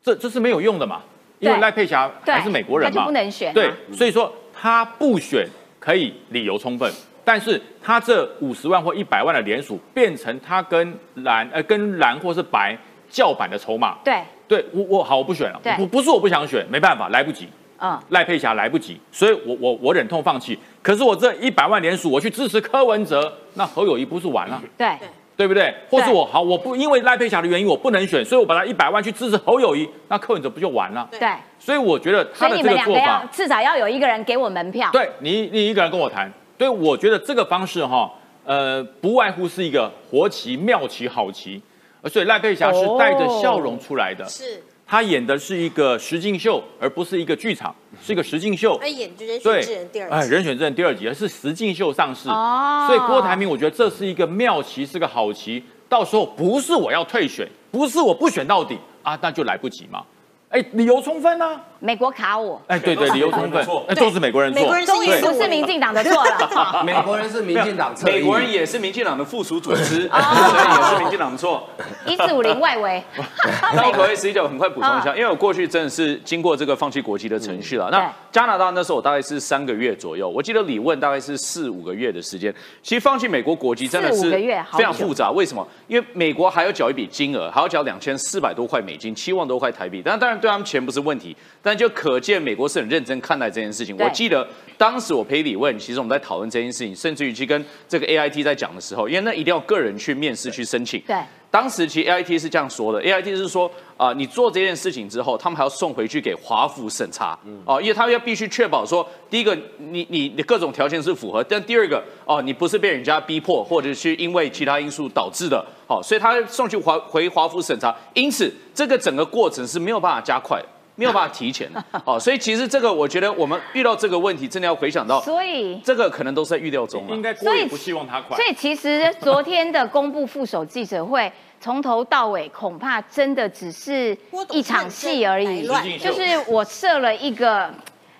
[0.01, 1.03] 这这是没有用的嘛，
[1.37, 3.51] 因为对赖佩霞还是美国人他就嘛，不能选。
[3.51, 3.53] 啊。
[3.53, 5.47] 对，所以说他不选
[5.79, 6.91] 可以理由充分，
[7.25, 12.77] 但是他这五十万或一百万的联署变成他跟蓝呃跟蓝或是白
[13.09, 15.59] 叫板的筹码，对，对我我好我不选了。
[15.63, 17.49] 对，不不是我不想选，没办法来不及，
[17.79, 20.57] 嗯，赖佩霞来不及，所以我我我忍痛放弃。
[20.83, 24.95] 可是我这一百万联署，我去支持柯文哲，那侯友谊不是完了，对，
[25.35, 25.73] 对不对？
[25.89, 31.07] 或是我好，我不因为赖佩霞的原因我不能选，所以我把他一百万去支持侯友谊，那柯文哲不就完了？
[31.11, 34.89] 对，所以我觉得他的这个做法，至少要有一个人给我门票。
[34.91, 38.11] 对你你一个人跟我谈，对我觉得这个方式哈，
[38.45, 41.61] 呃，不外乎是一个活棋、妙棋、好棋，
[42.01, 44.23] 呃所以赖佩霞是带着笑容出来的。
[44.29, 48.77] 是她演的是一个实境秀，而不是一个剧场，是一个实境秀。
[48.81, 55.63] 哎，演《人选对之人》第二，哎，集，人选之人第二集是实境秀上市，哦所以郭台铭，我觉得这是一个妙棋，是个好棋。
[55.89, 60.03] 到时候不是我要退选，不是我不选到底啊，那就来不及嘛。
[60.49, 61.61] 哎，理由充分啊！
[61.85, 64.75] 美国卡我，哎，对对，理由充分，那，都是美国人错美国。
[64.75, 66.81] 人是终于不是民进党的错了。
[66.83, 71.69] 美国人是民进党美国人也是民进党的附属组织，哦所以也是民进党的错。
[72.07, 73.03] 一四五零外围，
[73.75, 77.89] 那我可以十一九很快补充一下，因为我过去真的是经过这个放弃国籍的程序了。
[77.91, 82.53] 那加拿大那时候我大概是三个月左右，我记得理问大概是四五个月的时间。
[82.81, 85.65] 其实放弃美国国籍真的是四五个月非常复杂，为什么？
[85.87, 90.01] 因为美国还要缴一笔金额，还要缴两千四百多块美金，七万多块台币。
[90.03, 93.95] 但当然对他们钱不是问题，但就可见美国是很认真看待这件事情。
[93.97, 94.47] 我记得
[94.77, 101.01] 当时我陪李问，其实我们在讨论这件事情，甚至于去跟这个 AIT 在讲的时候，因为那一定要个人去面试去申请。
[101.07, 101.15] 对，
[101.49, 120.67] 当时其实 AIT 是这样说的，AIT 是说啊、你做这件事情之后，他们还要送回去给华府审查，哦、因为他们要必须确保说，第一个你你你各种条件是符合，但第二个哦，你不是被人家逼迫，或者是因为其他因素导致的，好、所以他送去华回华府审查，因此这个整个过程是没有办法加快的。
[120.95, 127.21] 没有办法提前的， 哦，所以其实这个我觉得我们遇到这个问题，真的要回想到，所以这个可能都是在预料中了应。
[127.21, 128.45] 该郭也不希望他快所。
[128.45, 131.29] 以其实昨天的公布副手记者会，
[131.59, 134.17] 从头到尾恐怕真的只是
[134.51, 135.67] 一场戏而已
[135.97, 137.69] 就是我设了一个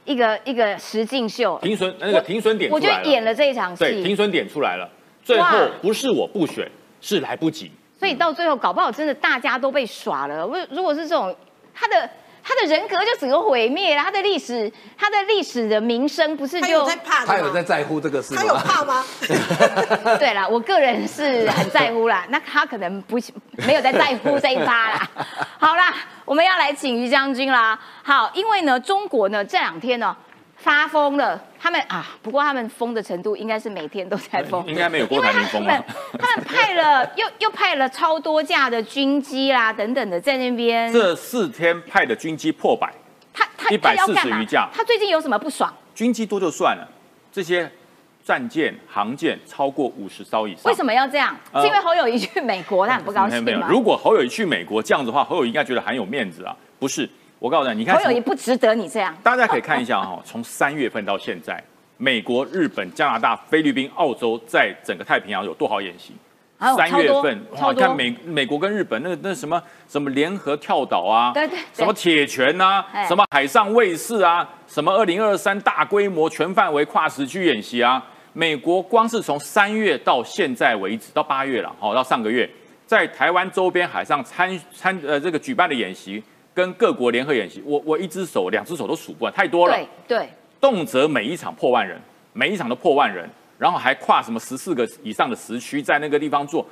[0.03, 4.89] 一个一个实境秀，停损那个停损点出我就演了这一场对，停戏，损点出来了。
[5.23, 6.69] 最后不是我不选，
[6.99, 7.71] 是来不及。
[7.97, 10.45] 所以到最后搞不好真的大家都被耍了。
[10.45, 11.33] 如如果是这种
[11.73, 12.09] 他的。
[12.47, 18.41] 他的人格就整个毁灭了，他的历史，他的历史的名声不是就他有在怕他有在在乎这个事吗？
[18.41, 19.03] 他有怕吗？
[20.19, 23.17] 对啦，我个人是很在乎啦，那他可能不
[23.65, 25.09] 没有在在乎这一趴啦。
[25.57, 25.91] 好啦，
[26.23, 27.79] 我们要来请于将军啦。
[28.03, 30.15] 好，因为呢，中国呢这两天呢
[30.65, 35.85] 发疯了，他们啊，不过他们疯的程度应该是每天都在疯，应该没有郭台铭疯因为啊。
[36.17, 42.91] 他们派了又 又派了超多架的军机啦等等的在那边，这四天派的军机破百，
[43.31, 45.71] 他他他140要干嘛余架他最近有什么不爽？
[45.93, 46.89] 军机多就算了，
[47.31, 47.71] 这些
[48.23, 50.63] 战舰、航舰超过五十艘以上。
[50.63, 51.37] 为什么要这样？
[51.51, 53.67] 呃是因为侯友谊去美国，他很不高兴 没有，吗？
[53.69, 56.57] 如果侯友谊去美国这样子的话，侯友谊应该觉得很有面子啊。
[56.79, 57.07] 不是，
[57.39, 59.15] 我告诉你，你看侯友谊从，不值得你这样。
[59.21, 61.63] 大家可以看一下哈、 从三月份到现在，
[61.97, 66.13] 美国、日本、加拿大、菲律宾、澳洲在整个太平洋有多少演习？
[66.57, 82.49] 三月份，哇，超多超多看美美国跟日本那个那什么什么联合跳岛啊，对对对什么铁拳呐、哎什么海上卫士啊，什么二零二三大规模全范围跨时区演习啊，美国光是从三月到现在为止，到八月了，好，到上个月，
[82.87, 86.23] 在台湾周边海上参参呃这个举办的演习，
[86.55, 89.75] 跟各国联合演习，我我一只手两只手都数不完，太多了。
[89.75, 90.29] 对对，
[90.61, 92.01] 动辄每一场破万人，
[92.31, 93.29] 每一场都破万人，
[93.59, 96.65] 然后还跨什么十四个以上的时区在那个地方做。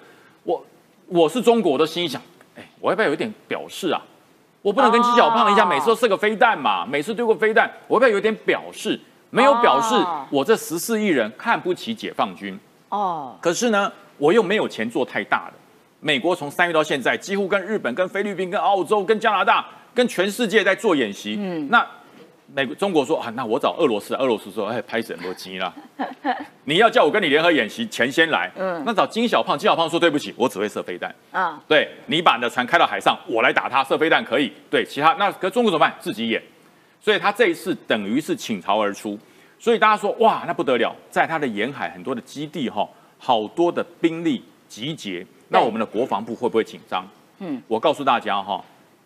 [0.44, 0.66] 我
[1.08, 2.22] 我是中国，我都心想，
[2.56, 4.02] 哎，我要不要有点表示啊？
[4.62, 8.98] 我不能跟纪小胖一样，哦每次都射个飞弹嘛，每次丢个飞弹，我要不要有点表示？
[9.30, 12.58] 没有表示哦，我这十四亿人看不起解放军。
[12.88, 15.54] 哦，可是呢，我又没有钱做太大的。
[16.04, 21.38] 美国从三月到现在，几乎跟日本、跟菲律宾、跟澳洲、跟加拿大、跟全世界在做演习。
[21.40, 21.86] 嗯，那
[22.54, 25.74] 美国、中国说啊，那我找俄罗斯，俄罗斯说，哎，拍什么机啦？
[26.66, 28.52] 你要叫我跟你联合演习，钱先来。
[28.58, 31.16] 嗯，那找金小胖，金小胖说对不起，我只会射飞弹。
[31.32, 34.52] 啊，对你把你的船开到海上，我来打他，射飞弹可以。
[34.70, 35.96] 对，其他那可中国怎么办？
[36.02, 36.44] 自己演。
[37.00, 39.18] 所以他这一次等于是倾巢而出。
[39.58, 42.86] 所以大家说哇，那不得了，在他的沿海很多的基地哈，
[43.18, 47.08] 好多的兵力集结，那我们的国防部会不会紧张？
[47.40, 48.64] 嗯，我告诉大家哈，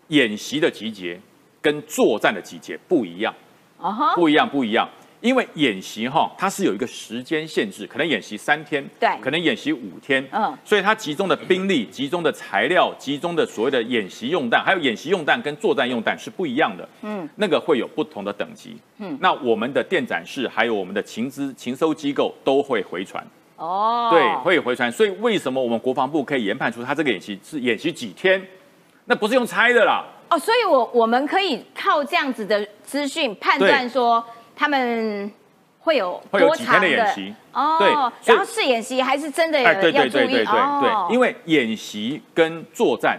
[0.08, 1.20] 演习的集结
[1.62, 3.32] 跟作战的集结不一样。
[3.78, 4.88] 哦哈，不一样，不一样。
[5.20, 9.08] 因为演习哈，它是有一个时间限制，可能演习三天，对。
[9.20, 10.56] 可能演习五天，嗯。
[10.64, 19.18] 所以它集中的兵力、集中的材料、集中的所谓的演习用弹，还有演习用弹跟作战用弹是不一样的，嗯，那个会有不同的等级，嗯。
[19.20, 23.26] 那我们的电展室还有我们的情资情收机构都会回传，
[23.58, 24.90] 哦，对，会回传。
[24.90, 28.42] 所以为什么我们国防部可以研判出他这个演习是演习几天？
[29.04, 34.22] 那不是用猜的啦，哦，所以我我们可以靠这样子的资讯判断说
[34.54, 35.32] 他们
[35.80, 43.18] 会有会有几天的演习哦，对然后是演习还是真的有哎，对要注意对对对对哦对，因为演习跟作战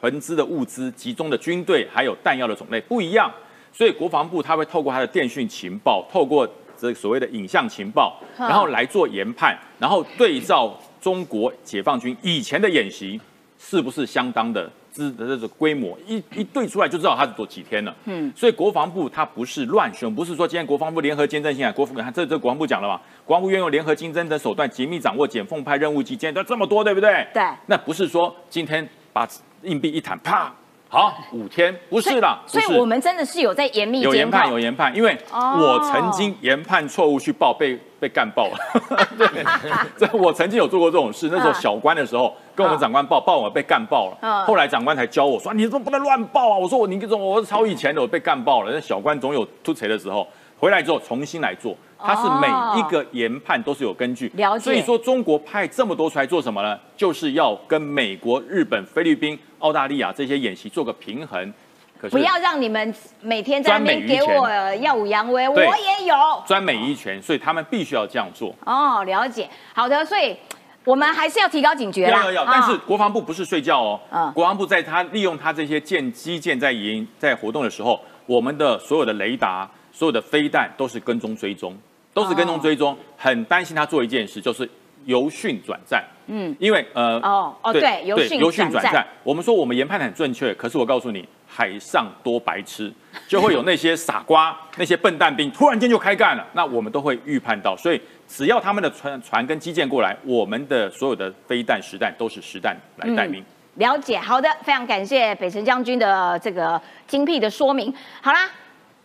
[0.00, 3.28] 囤资的物资、集中的军队还有弹药的种类不一样，
[3.72, 6.48] 所以国防部他会透过他的电讯情报，透过
[6.84, 13.20] 这所谓的影像情报，嗯然后来做研判，然后对照中国解放军以前的演习，
[13.58, 17.94] 是不是相当的资的这个规模，一一对出来就知道它是多几天了。
[18.04, 27.26] 嗯，所以国防部它不是乱选，不是说今天国防部联合监侦性啊，国防这这国防部讲了嘛，国防部运用联合监侦的手段紧密掌握检凤派任务期间都这么多，对不对？
[27.32, 29.26] 对那不是说今天把
[29.62, 30.52] 硬币一弹，啪，
[30.94, 38.56] 好五天，不是啦，所以我们真的是有在严密有研判，有研判，因为哦我曾经研判错误去报，被被干爆了。
[39.18, 39.26] 对，
[39.98, 41.28] 这我曾经有做过这种事。
[41.32, 44.18] 那时候嗯小官的时候，跟我们长官报，报我被干爆了。
[44.20, 46.56] 嗯后来长官才教我说，你怎么不能乱报啊！
[46.56, 48.70] 我说我你这种我是超以前的，我被干爆了。
[48.72, 50.24] 那小官总有突锤的时候，
[50.60, 51.76] 回来之后重新来做。
[52.06, 52.46] 它是每
[52.78, 56.78] 一个研判都是有根据，了解所以说中国派这么多出来做什么呢？
[56.94, 61.52] 就是要跟美国、日本、菲律宾、澳大利亚这些演习做个平衡。
[61.98, 64.46] 可是不要让你们每天在那边给我
[64.76, 66.14] 耀武扬威，我也有。
[66.46, 68.54] 专美一拳，所以他们必须要这样做。
[68.66, 69.48] 哦，了解。
[69.72, 70.36] 好的，所以
[70.84, 72.18] 我们还是要提高警觉啦。
[72.18, 81.74] 要要要，啊但是国防部不是睡觉哦，嗯国防部在他利用他这些舰基建在营在活动的时候，我们的所有的雷达、所有的飞弹都是跟踪追踪，
[82.12, 84.68] 都是跟踪追踪，很担心他做一件事，就是
[85.04, 86.04] 由训转战。
[86.26, 92.90] 嗯，因为呃哦哦对由训由训转战，我们说我们研判的很正确，可是我告诉你，海上多白痴，
[93.28, 103.44] 就会有那些傻瓜、那些笨蛋兵突然间就开干了，那我们都会预判到，所以只要他们的船船跟基建过来，我们的所有的飞弹、实弹都是实弹来待命。
[103.74, 107.92] 了解，好的，非常感谢北辰将军的这个精辟的说明。
[108.22, 108.48] 好啦，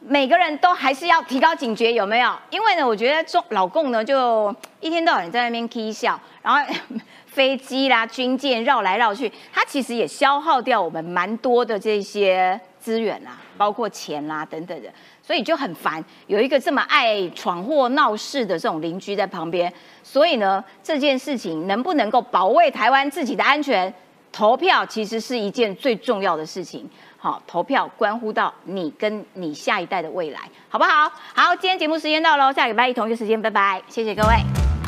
[0.01, 2.33] 每个人都还是要提高警觉，有没有？
[2.49, 6.73] 因为呢，我觉得中老共呢就一天到晚在那边 k 笑，然后
[7.25, 14.89] 飞机啦、军舰绕来绕去，它其实也消耗掉我们蛮多的这些资源啦，包括钱啦等等的，
[15.21, 16.03] 所以就很烦。
[16.27, 19.71] 有一个这么爱闯祸闹事的这种邻居在旁边，
[20.01, 23.93] 所以呢，这件事情能不能够保卫台湾自己的安全？
[24.31, 26.87] 投票其实是一件最重要的事情，
[27.19, 30.39] 好，投票关乎到你跟你下一代的未来，
[30.69, 31.11] 好不好？
[31.35, 34.78] 好，今天节目时间到喽，下礼拜一同一时间，拜拜，谢谢各位。